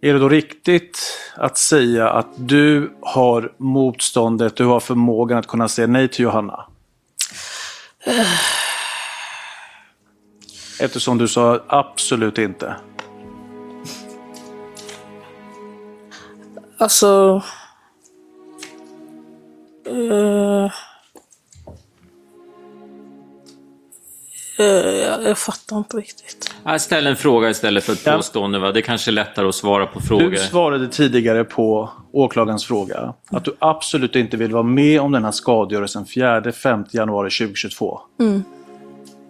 Är 0.02 0.14
det 0.14 0.20
då 0.20 0.30
riktigt 0.30 1.20
att 1.36 1.58
säga 1.58 2.10
att 2.10 2.28
du 2.36 2.92
har 3.02 3.54
motståndet, 3.58 4.56
du 4.56 4.66
har 4.66 4.80
förmågan 4.80 5.38
att 5.38 5.48
kunna 5.48 5.68
säga 5.68 5.88
nej 5.88 6.08
till 6.08 6.24
Johanna? 6.24 6.66
Eftersom 10.80 11.18
du 11.18 11.28
sa 11.28 11.64
absolut 11.68 12.38
inte. 12.38 12.76
Alltså... 16.78 17.44
jag, 24.64 25.24
jag 25.24 25.38
fattar 25.38 25.78
inte 25.78 25.98
riktigt. 25.98 26.54
Jag 26.64 26.82
ställ 26.82 27.08
en 27.08 27.16
fråga 27.16 27.50
istället 27.50 27.84
för 27.84 27.94
ett 27.94 28.06
påstående. 28.06 28.60
Va? 28.60 28.72
Det 28.72 28.80
är 28.80 28.82
kanske 28.82 29.12
är 29.12 29.14
lättare 29.14 29.48
att 29.48 29.56
svara 29.56 29.88
på 29.88 30.00
frågor. 30.02 30.30
Du 30.30 30.38
svarade 30.38 30.88
tidigare 30.88 31.44
på 31.44 31.90
åklagarens 32.12 32.66
fråga 32.66 33.14
att 33.30 33.46
du 33.46 33.56
absolut 33.60 34.16
inte 34.16 34.38
vill 34.38 34.52
vara 34.52 34.64
med 34.64 35.02
om 35.02 35.12
den 35.12 35.24
här 35.24 35.32
skadegörelsen 35.32 36.06
4-5 36.06 36.86
januari 36.92 37.30
2022. 37.30 38.00
Mm. 38.20 38.44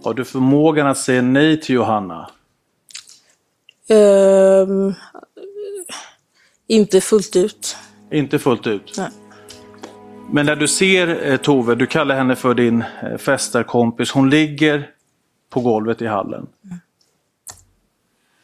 Har 0.03 0.13
du 0.13 0.25
förmågan 0.25 0.88
att 0.88 0.97
säga 0.97 1.21
nej 1.21 1.61
till 1.61 1.75
Johanna? 1.75 2.30
Ehm, 3.89 4.93
inte 6.67 7.01
fullt 7.01 7.36
ut. 7.36 7.77
Inte 8.11 8.39
fullt 8.39 8.67
ut. 8.67 8.93
Nej. 8.97 9.09
Men 10.32 10.45
när 10.45 10.55
du 10.55 10.67
ser 10.67 11.32
eh, 11.32 11.38
Tove, 11.38 11.75
du 11.75 11.86
kallar 11.86 12.15
henne 12.15 12.36
för 12.36 12.53
din 12.53 12.84
eh, 13.03 13.17
festerkompis. 13.17 14.11
Hon 14.11 14.30
ligger 14.30 14.89
på 15.50 15.62
golvet 15.62 16.02
i 16.02 16.06
hallen. 16.08 16.47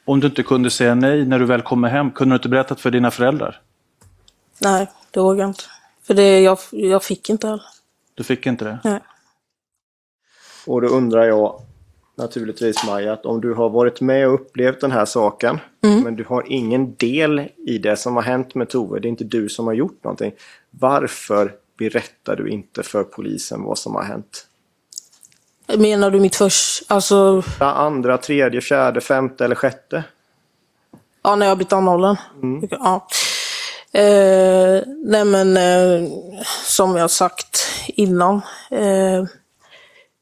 Om 0.06 0.20
du 0.20 0.28
inte 0.28 0.44
kunde 0.44 0.70
säga 0.70 0.96
nej 0.96 1.26
när 1.26 1.40
du 1.40 1.46
väl 1.46 1.62
kommer 1.62 1.90
hem, 1.90 2.12
kunde 2.12 2.34
du 2.34 2.38
inte 2.38 2.50
berättat 2.50 2.82
för 2.82 2.92
dina 2.92 3.12
föräldrar? 3.12 3.62
Nej, 4.62 4.92
det 5.12 5.20
vågar 5.20 5.42
jag 5.42 5.50
inte. 5.50 5.64
För 6.04 6.14
det, 6.14 6.40
jag, 6.40 6.58
jag 6.72 7.04
fick 7.04 7.30
inte 7.30 7.48
heller. 7.48 7.66
Du 8.16 8.24
fick 8.24 8.46
inte 8.46 8.66
det? 8.66 8.80
Nej. 8.84 9.00
Och 10.68 10.82
då 10.82 10.88
undrar 10.88 11.24
jag 11.24 11.62
naturligtvis 12.16 12.86
Maja, 12.86 13.14
att 13.14 13.26
om 13.26 13.42
du 13.42 13.54
har 13.54 13.70
varit 13.70 14.02
med 14.02 14.28
och 14.28 14.34
upplevt 14.34 14.82
den 14.82 14.92
här 14.92 15.06
saken 15.06 15.60
Mm. 15.86 16.04
men 16.04 16.16
du 16.16 16.24
har 16.24 16.44
ingen 16.48 16.96
del 16.96 17.50
i 17.58 17.78
det 17.78 17.98
som 17.98 18.16
har 18.16 18.24
hänt 18.24 18.56
med 18.56 18.70
Tove, 18.70 19.00
det 19.00 19.08
är 19.08 19.10
inte 19.10 19.24
du 19.24 19.50
som 19.50 19.68
har 19.68 19.74
gjort 19.74 20.04
någonting. 20.04 20.32
Varför 20.70 21.54
berättar 21.78 22.36
du 22.36 22.50
inte 22.50 22.84
för 22.84 23.04
polisen 23.04 23.64
vad 23.64 23.78
som 23.78 23.96
har 23.96 24.04
hänt? 24.04 24.48
Menar 25.68 26.12
du 26.12 26.20
mitt 26.20 26.36
först... 26.36 26.84
Alltså, 26.88 27.44
Andra, 27.60 28.18
tredje, 28.18 28.62
fjärde, 28.62 29.02
femte 29.02 29.46
eller 29.46 29.56
sjätte? 29.56 30.04
ja, 31.26 31.36
när 31.36 31.46
jag 31.46 31.58
blivit 31.58 31.74
anhållen? 31.74 32.18
Mm. 32.44 32.68
Ja. 32.72 33.08
Eh, 33.92 34.82
nej 35.06 35.26
men, 35.26 35.58
eh, 35.58 36.10
som 36.66 36.96
jag 36.96 37.12
sagt 37.12 37.68
innan. 37.88 38.36
Eh, 38.72 39.26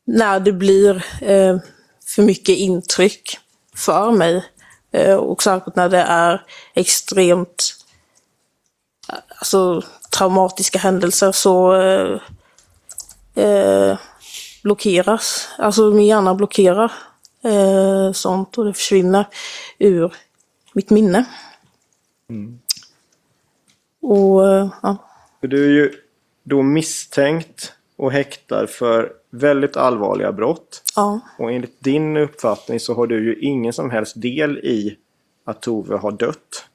när 0.06 0.40
det 0.40 0.52
blir 0.52 1.06
eh, 1.22 1.58
för 2.06 2.22
mycket 2.22 2.58
intryck 2.58 3.40
för 3.76 4.12
mig 4.12 4.46
eh, 4.92 5.16
och 5.16 5.44
särskilt 5.44 5.76
när 5.76 5.90
det 5.90 6.02
är 6.02 6.42
extremt 6.74 7.76
eh, 9.10 9.16
alltså, 9.38 9.82
traumatiska 10.18 10.80
händelser 10.80 11.32
så 11.32 11.74
blockeras, 14.64 15.50
alltså 15.58 15.92
min 15.92 16.06
hjärna 16.06 16.36
blockerar 16.36 16.92
eh, 17.44 18.12
sånt 18.12 18.58
och 18.58 18.66
det 18.66 18.74
försvinner 18.74 19.26
ur 19.80 20.14
mitt 20.74 20.90
minne. 20.90 21.26
Och 24.02 24.48
eh, 24.48 24.70
ja. 24.82 24.98
Du 25.42 25.66
är 25.66 25.70
ju 25.70 25.92
då 26.44 26.62
misstänkt 26.62 27.74
och 27.96 28.12
häktad 28.12 28.68
för 28.68 29.12
väldigt 29.30 29.78
allvarliga 29.78 30.32
brott. 30.32 30.84
Ja. 30.96 31.20
Och 31.40 31.52
enligt 31.52 31.84
din 31.84 32.18
uppfattning 32.18 32.80
så 32.80 32.94
har 32.94 33.08
du 33.08 33.26
ju 33.26 33.40
ingen 33.40 33.74
som 33.74 33.90
helst 33.90 34.22
del 34.22 34.58
i 34.58 34.98
att 35.46 35.62
Tove 35.62 35.96
har 35.96 36.12
dött. 36.12 36.66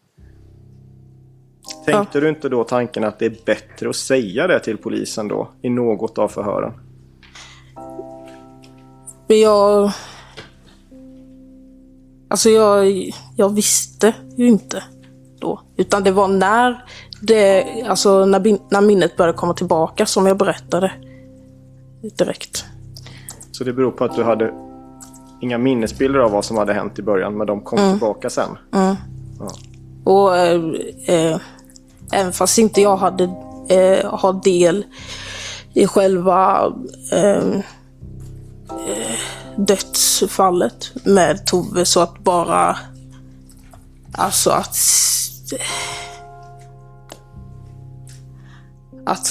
Tänkte 1.86 2.20
du 2.20 2.28
inte 2.28 2.48
då 2.48 2.64
tanken 2.64 3.04
att 3.04 3.18
det 3.18 3.26
är 3.26 3.36
bättre 3.44 3.88
att 3.88 3.96
säga 3.96 4.46
det 4.46 4.60
till 4.60 4.76
polisen 4.76 5.28
då 5.28 5.48
i 5.62 5.70
något 5.70 6.18
av 6.18 6.28
förhören? 6.28 6.87
Men 9.28 9.40
jag... 9.40 9.90
Alltså 12.30 12.50
jag, 12.50 13.10
jag 13.36 13.54
visste 13.54 14.14
ju 14.36 14.48
inte 14.48 14.82
då. 15.40 15.60
Utan 15.76 16.02
det 16.04 16.10
var 16.10 16.28
när, 16.28 16.84
det, 17.20 17.64
alltså 17.88 18.24
när, 18.24 18.58
när 18.70 18.80
minnet 18.80 19.16
började 19.16 19.38
komma 19.38 19.54
tillbaka 19.54 20.06
som 20.06 20.26
jag 20.26 20.36
berättade 20.36 20.92
direkt. 22.18 22.64
Så 23.52 23.64
det 23.64 23.72
beror 23.72 23.90
på 23.90 24.04
att 24.04 24.16
du 24.16 24.22
hade 24.24 24.52
inga 25.40 25.58
minnesbilder 25.58 26.18
av 26.18 26.30
vad 26.30 26.44
som 26.44 26.56
hade 26.56 26.72
hänt 26.72 26.98
i 26.98 27.02
början 27.02 27.34
men 27.38 27.46
de 27.46 27.60
kom 27.60 27.78
Mm. 27.78 27.90
tillbaka 27.92 28.30
sen. 28.30 28.58
Mm. 28.74 28.96
Ja. 29.40 29.50
Och 30.04 30.36
eh, 30.36 30.60
eh, 31.06 31.40
även 32.12 32.32
fast 32.32 32.58
inte 32.58 32.80
jag 32.80 32.96
hade 32.96 33.24
eh, 33.68 34.10
har 34.14 34.42
del 34.44 34.84
i 35.74 35.86
själva 35.86 36.72
eh, 37.12 37.60
dödsfallet 39.56 40.92
med 41.04 41.46
Tove 41.46 41.84
så 41.84 42.00
att 42.00 42.18
bara 42.18 42.76
alltså 44.12 44.50
att 44.50 44.76
att 49.06 49.28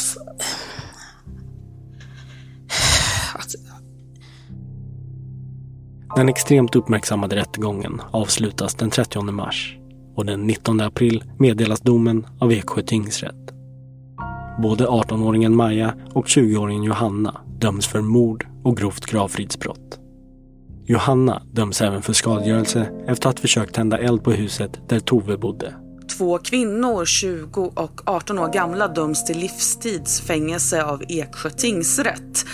Den 6.16 6.30
extremt 6.30 6.76
uppmärksammade 6.76 7.36
rättegången 7.36 8.02
avslutas 8.12 8.76
den 8.76 8.90
30 8.90 9.22
mars 9.22 9.78
och 10.16 10.26
den 10.26 10.48
19 10.48 10.82
april 10.82 11.24
meddelas 11.40 11.82
domen 11.82 12.28
av 12.40 12.52
Eksjö 12.52 12.82
tingsrätt. 12.82 13.54
Både 14.62 14.88
18-åringen 14.88 15.56
Maja 15.56 15.94
och 16.14 16.26
20-åringen 16.26 16.84
Johanna 16.84 17.42
döms 17.60 17.88
för 17.88 18.02
mord 18.02 18.48
och 18.64 18.78
grovt 18.78 19.06
gravfridsbrott. 19.06 20.00
Johanna 20.86 21.44
döms 21.52 21.82
även 21.82 22.02
för 22.02 22.14
skadegörelse 22.14 22.90
efter 23.08 23.30
att 23.30 23.40
försökt 23.40 23.76
tända 23.76 23.98
eld 23.98 24.24
på 24.24 24.32
huset 24.32 24.80
där 24.90 25.00
Tove 25.00 25.38
bodde. 25.38 25.74
Två 26.18 26.38
kvinnor, 26.38 27.06
20 27.06 27.72
och 27.76 28.02
18 28.06 28.40
år 28.40 28.54
gamla, 28.54 28.88
döms 28.88 29.26
till 29.26 29.38
livstidsfängelse 29.38 30.84
av 30.84 31.04
Eksjö 31.08 31.50
tingsrätt 31.50 32.46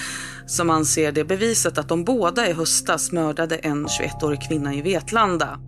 som 0.45 0.69
anser 0.69 1.11
det 1.11 1.23
beviset 1.23 1.77
att 1.77 1.89
de 1.89 2.03
båda 2.03 2.49
i 2.49 2.53
höstas 2.53 3.11
mördade 3.11 3.55
en 3.55 3.87
21-årig 3.87 4.41
kvinna 4.41 4.73
i 4.73 4.81
Vetlanda. 4.81 5.59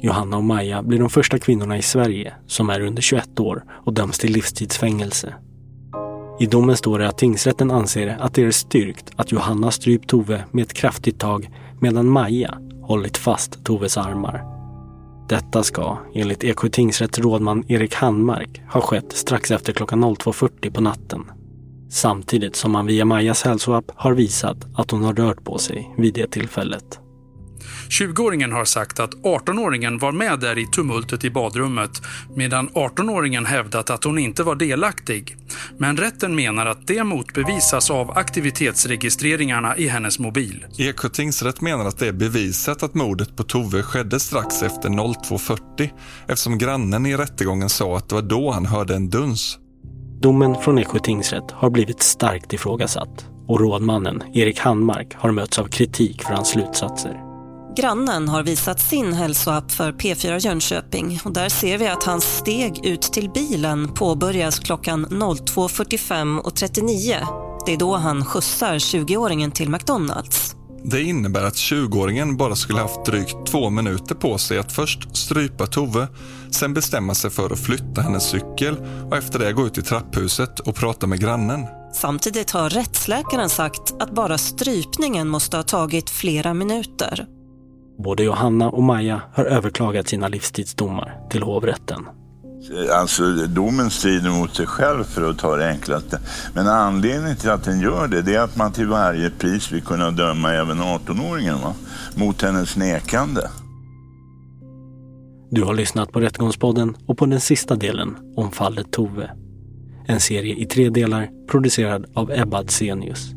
Johanna 0.00 0.36
och 0.36 0.44
Maja 0.44 0.82
blir 0.82 0.98
de 0.98 1.10
första 1.10 1.38
kvinnorna 1.38 1.78
i 1.78 1.82
Sverige 1.82 2.34
som 2.46 2.70
är 2.70 2.80
under 2.80 3.02
21 3.02 3.40
år 3.40 3.64
och 3.86 3.94
döms 3.94 4.18
till 4.18 4.32
livstidsfängelse. 4.32 5.34
I 6.40 6.46
domen 6.46 6.76
står 6.76 6.98
det 6.98 7.08
att 7.08 7.18
tingsrätten 7.18 7.70
anser 7.70 8.16
att 8.20 8.34
det 8.34 8.42
är 8.42 8.50
styrkt 8.50 9.10
att 9.16 9.32
Johanna 9.32 9.70
strypt 9.70 10.08
Tove 10.08 10.44
med 10.50 10.62
ett 10.62 10.72
kraftigt 10.72 11.18
tag 11.18 11.50
medan 11.80 12.08
Maja 12.08 12.58
hållit 12.82 13.16
fast 13.16 13.64
Toves 13.64 13.96
armar. 13.96 14.44
Detta 15.28 15.62
ska, 15.62 15.98
enligt 16.14 16.44
Eksjö 16.44 16.68
tingsrätts 16.68 17.18
rådman 17.18 17.64
Erik 17.68 17.94
Handmark, 17.94 18.62
ha 18.72 18.80
skett 18.80 19.12
strax 19.12 19.50
efter 19.50 19.72
klockan 19.72 20.04
02.40 20.04 20.70
på 20.70 20.80
natten. 20.80 21.24
Samtidigt 21.90 22.56
som 22.56 22.72
man 22.72 22.86
via 22.86 23.04
Majas 23.04 23.42
hälsoapp 23.42 23.92
har 23.94 24.12
visat 24.12 24.66
att 24.74 24.90
hon 24.90 25.04
har 25.04 25.14
rört 25.14 25.44
på 25.44 25.58
sig 25.58 25.94
vid 25.98 26.14
det 26.14 26.30
tillfället. 26.30 27.00
20-åringen 27.88 28.52
har 28.52 28.64
sagt 28.64 29.00
att 29.00 29.14
18-åringen 29.14 29.98
var 29.98 30.12
med 30.12 30.40
där 30.40 30.58
i 30.58 30.66
tumultet 30.66 31.24
i 31.24 31.30
badrummet 31.30 32.02
medan 32.36 32.68
18-åringen 32.68 33.46
hävdat 33.46 33.90
att 33.90 34.04
hon 34.04 34.18
inte 34.18 34.42
var 34.42 34.54
delaktig. 34.54 35.36
Men 35.78 35.96
rätten 35.96 36.34
menar 36.34 36.66
att 36.66 36.86
det 36.86 37.04
motbevisas 37.04 37.90
av 37.90 38.10
aktivitetsregistreringarna 38.10 39.76
i 39.76 39.88
hennes 39.88 40.18
mobil. 40.18 40.66
Eksjö 40.78 41.08
tingsrätt 41.08 41.60
menar 41.60 41.84
att 41.84 41.98
det 41.98 42.08
är 42.08 42.12
bevisat 42.12 42.82
att 42.82 42.94
mordet 42.94 43.36
på 43.36 43.42
Tove 43.42 43.82
skedde 43.82 44.20
strax 44.20 44.62
efter 44.62 44.88
02.40 44.88 45.90
eftersom 46.28 46.58
grannen 46.58 47.06
i 47.06 47.16
rättegången 47.16 47.68
sa 47.68 47.96
att 47.96 48.08
det 48.08 48.14
var 48.14 48.22
då 48.22 48.50
han 48.50 48.66
hörde 48.66 48.94
en 48.94 49.10
duns. 49.10 49.58
Domen 50.22 50.54
från 50.62 50.78
Eksjö 50.78 50.98
tingsrätt 50.98 51.50
har 51.50 51.70
blivit 51.70 52.02
starkt 52.02 52.52
ifrågasatt 52.52 53.26
och 53.48 53.60
rådmannen 53.60 54.22
Erik 54.34 54.58
Handmark 54.58 55.14
har 55.14 55.30
mötts 55.30 55.58
av 55.58 55.64
kritik 55.64 56.22
för 56.22 56.34
hans 56.34 56.48
slutsatser. 56.48 57.29
Grannen 57.76 58.28
har 58.28 58.42
visat 58.42 58.80
sin 58.80 59.12
hälsoapp 59.12 59.70
för 59.70 59.92
P4 59.92 60.38
Jönköping 60.38 61.20
och 61.24 61.32
där 61.32 61.48
ser 61.48 61.78
vi 61.78 61.88
att 61.88 62.04
hans 62.04 62.24
steg 62.24 62.86
ut 62.86 63.02
till 63.02 63.30
bilen 63.30 63.94
påbörjas 63.94 64.58
klockan 64.58 65.06
02.45 65.06 66.38
och 66.38 66.56
39. 66.56 67.16
Det 67.66 67.72
är 67.72 67.76
då 67.76 67.96
han 67.96 68.24
skjutsar 68.24 68.74
20-åringen 68.74 69.50
till 69.50 69.68
McDonalds. 69.68 70.56
Det 70.84 71.02
innebär 71.02 71.44
att 71.44 71.54
20-åringen 71.54 72.36
bara 72.36 72.56
skulle 72.56 72.80
haft 72.80 73.04
drygt 73.04 73.46
två 73.46 73.70
minuter 73.70 74.14
på 74.14 74.38
sig 74.38 74.58
att 74.58 74.72
först 74.72 75.16
strypa 75.16 75.66
Tove, 75.66 76.08
sen 76.50 76.74
bestämma 76.74 77.14
sig 77.14 77.30
för 77.30 77.50
att 77.50 77.60
flytta 77.60 78.00
hennes 78.02 78.30
cykel 78.30 78.76
och 79.10 79.16
efter 79.16 79.38
det 79.38 79.52
gå 79.52 79.66
ut 79.66 79.78
i 79.78 79.82
trapphuset 79.82 80.60
och 80.60 80.74
prata 80.74 81.06
med 81.06 81.20
grannen. 81.20 81.66
Samtidigt 81.92 82.50
har 82.50 82.70
rättsläkaren 82.70 83.50
sagt 83.50 83.94
att 84.00 84.14
bara 84.14 84.38
strypningen 84.38 85.28
måste 85.28 85.56
ha 85.56 85.64
tagit 85.64 86.10
flera 86.10 86.54
minuter. 86.54 87.26
Både 88.04 88.22
Johanna 88.22 88.70
och 88.70 88.82
Maja 88.82 89.22
har 89.32 89.44
överklagat 89.44 90.08
sina 90.08 90.28
livstidsdomar 90.28 91.18
till 91.30 91.42
hovrätten. 91.42 92.06
Alltså 92.92 93.22
domen 93.32 93.90
strider 93.90 94.30
mot 94.30 94.54
sig 94.54 94.66
själv 94.66 95.04
för 95.04 95.30
att 95.30 95.38
ta 95.38 95.56
det 95.56 95.68
enklaste. 95.68 96.20
Men 96.54 96.66
anledningen 96.66 97.36
till 97.36 97.50
att 97.50 97.64
den 97.64 97.80
gör 97.80 98.08
det, 98.08 98.22
det 98.22 98.34
är 98.34 98.40
att 98.40 98.56
man 98.56 98.72
till 98.72 98.86
varje 98.86 99.30
pris 99.30 99.72
vill 99.72 99.82
kunna 99.82 100.10
döma 100.10 100.52
även 100.52 100.78
18-åringen 100.78 101.62
va? 101.62 101.74
mot 102.14 102.42
hennes 102.42 102.76
nekande. 102.76 103.40
Du 105.50 105.62
har 105.62 105.74
lyssnat 105.74 106.12
på 106.12 106.20
Rättegångspodden 106.20 106.96
och 107.06 107.18
på 107.18 107.26
den 107.26 107.40
sista 107.40 107.76
delen 107.76 108.16
om 108.36 108.50
fallet 108.50 108.92
Tove. 108.92 109.30
En 110.06 110.20
serie 110.20 110.54
i 110.54 110.66
tre 110.66 110.90
delar 110.90 111.28
producerad 111.50 112.06
av 112.14 112.30
Ebba 112.30 112.58
Adsenius. 112.58 113.30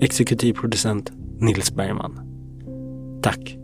Exekutiv 0.00 0.52
producent 0.52 1.12
Nils 1.40 1.74
Bergman. 1.74 2.20
Tack 3.22 3.63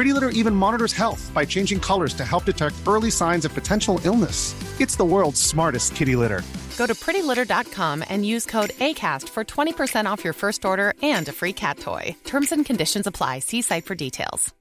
Pretty 0.00 0.14
Litter 0.14 0.30
even 0.40 0.54
monitors 0.54 0.94
health 0.94 1.30
by 1.34 1.44
changing 1.44 1.78
colors 1.78 2.14
to 2.14 2.24
help 2.24 2.44
detect 2.46 2.76
early 2.86 3.10
signs 3.10 3.44
of 3.44 3.52
potential 3.52 4.00
illness. 4.04 4.54
It's 4.80 4.96
the 4.96 5.04
world's 5.04 5.42
smartest 5.42 5.94
kitty 5.94 6.16
litter. 6.16 6.42
Go 6.78 6.86
to 6.86 6.94
prettylitter.com 6.94 8.04
and 8.08 8.24
use 8.24 8.46
code 8.46 8.70
ACAST 8.80 9.28
for 9.28 9.44
20% 9.44 10.12
off 10.12 10.24
your 10.24 10.32
first 10.32 10.64
order 10.64 10.94
and 11.02 11.28
a 11.28 11.32
free 11.32 11.52
cat 11.52 11.78
toy. 11.78 12.16
Terms 12.24 12.52
and 12.52 12.66
conditions 12.66 13.06
apply. 13.06 13.40
See 13.40 13.62
site 13.62 13.84
for 13.84 13.94
details. 13.94 14.54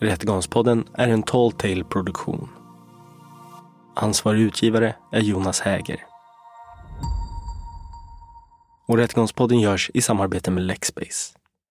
Rättegångspodden 0.00 0.84
är 0.94 1.08
en 1.08 1.22
Tall 1.22 1.52
Tale-produktion. 1.52 2.48
Ansvarig 3.96 4.40
utgivare 4.40 4.94
är 5.12 5.20
Jonas 5.20 5.60
Häger. 5.60 6.04
Och 8.88 8.96
Rättegångspodden 8.96 9.60
görs 9.60 9.90
i 9.94 10.02
samarbete 10.02 10.50
med 10.50 10.62
Lexbase. 10.62 11.43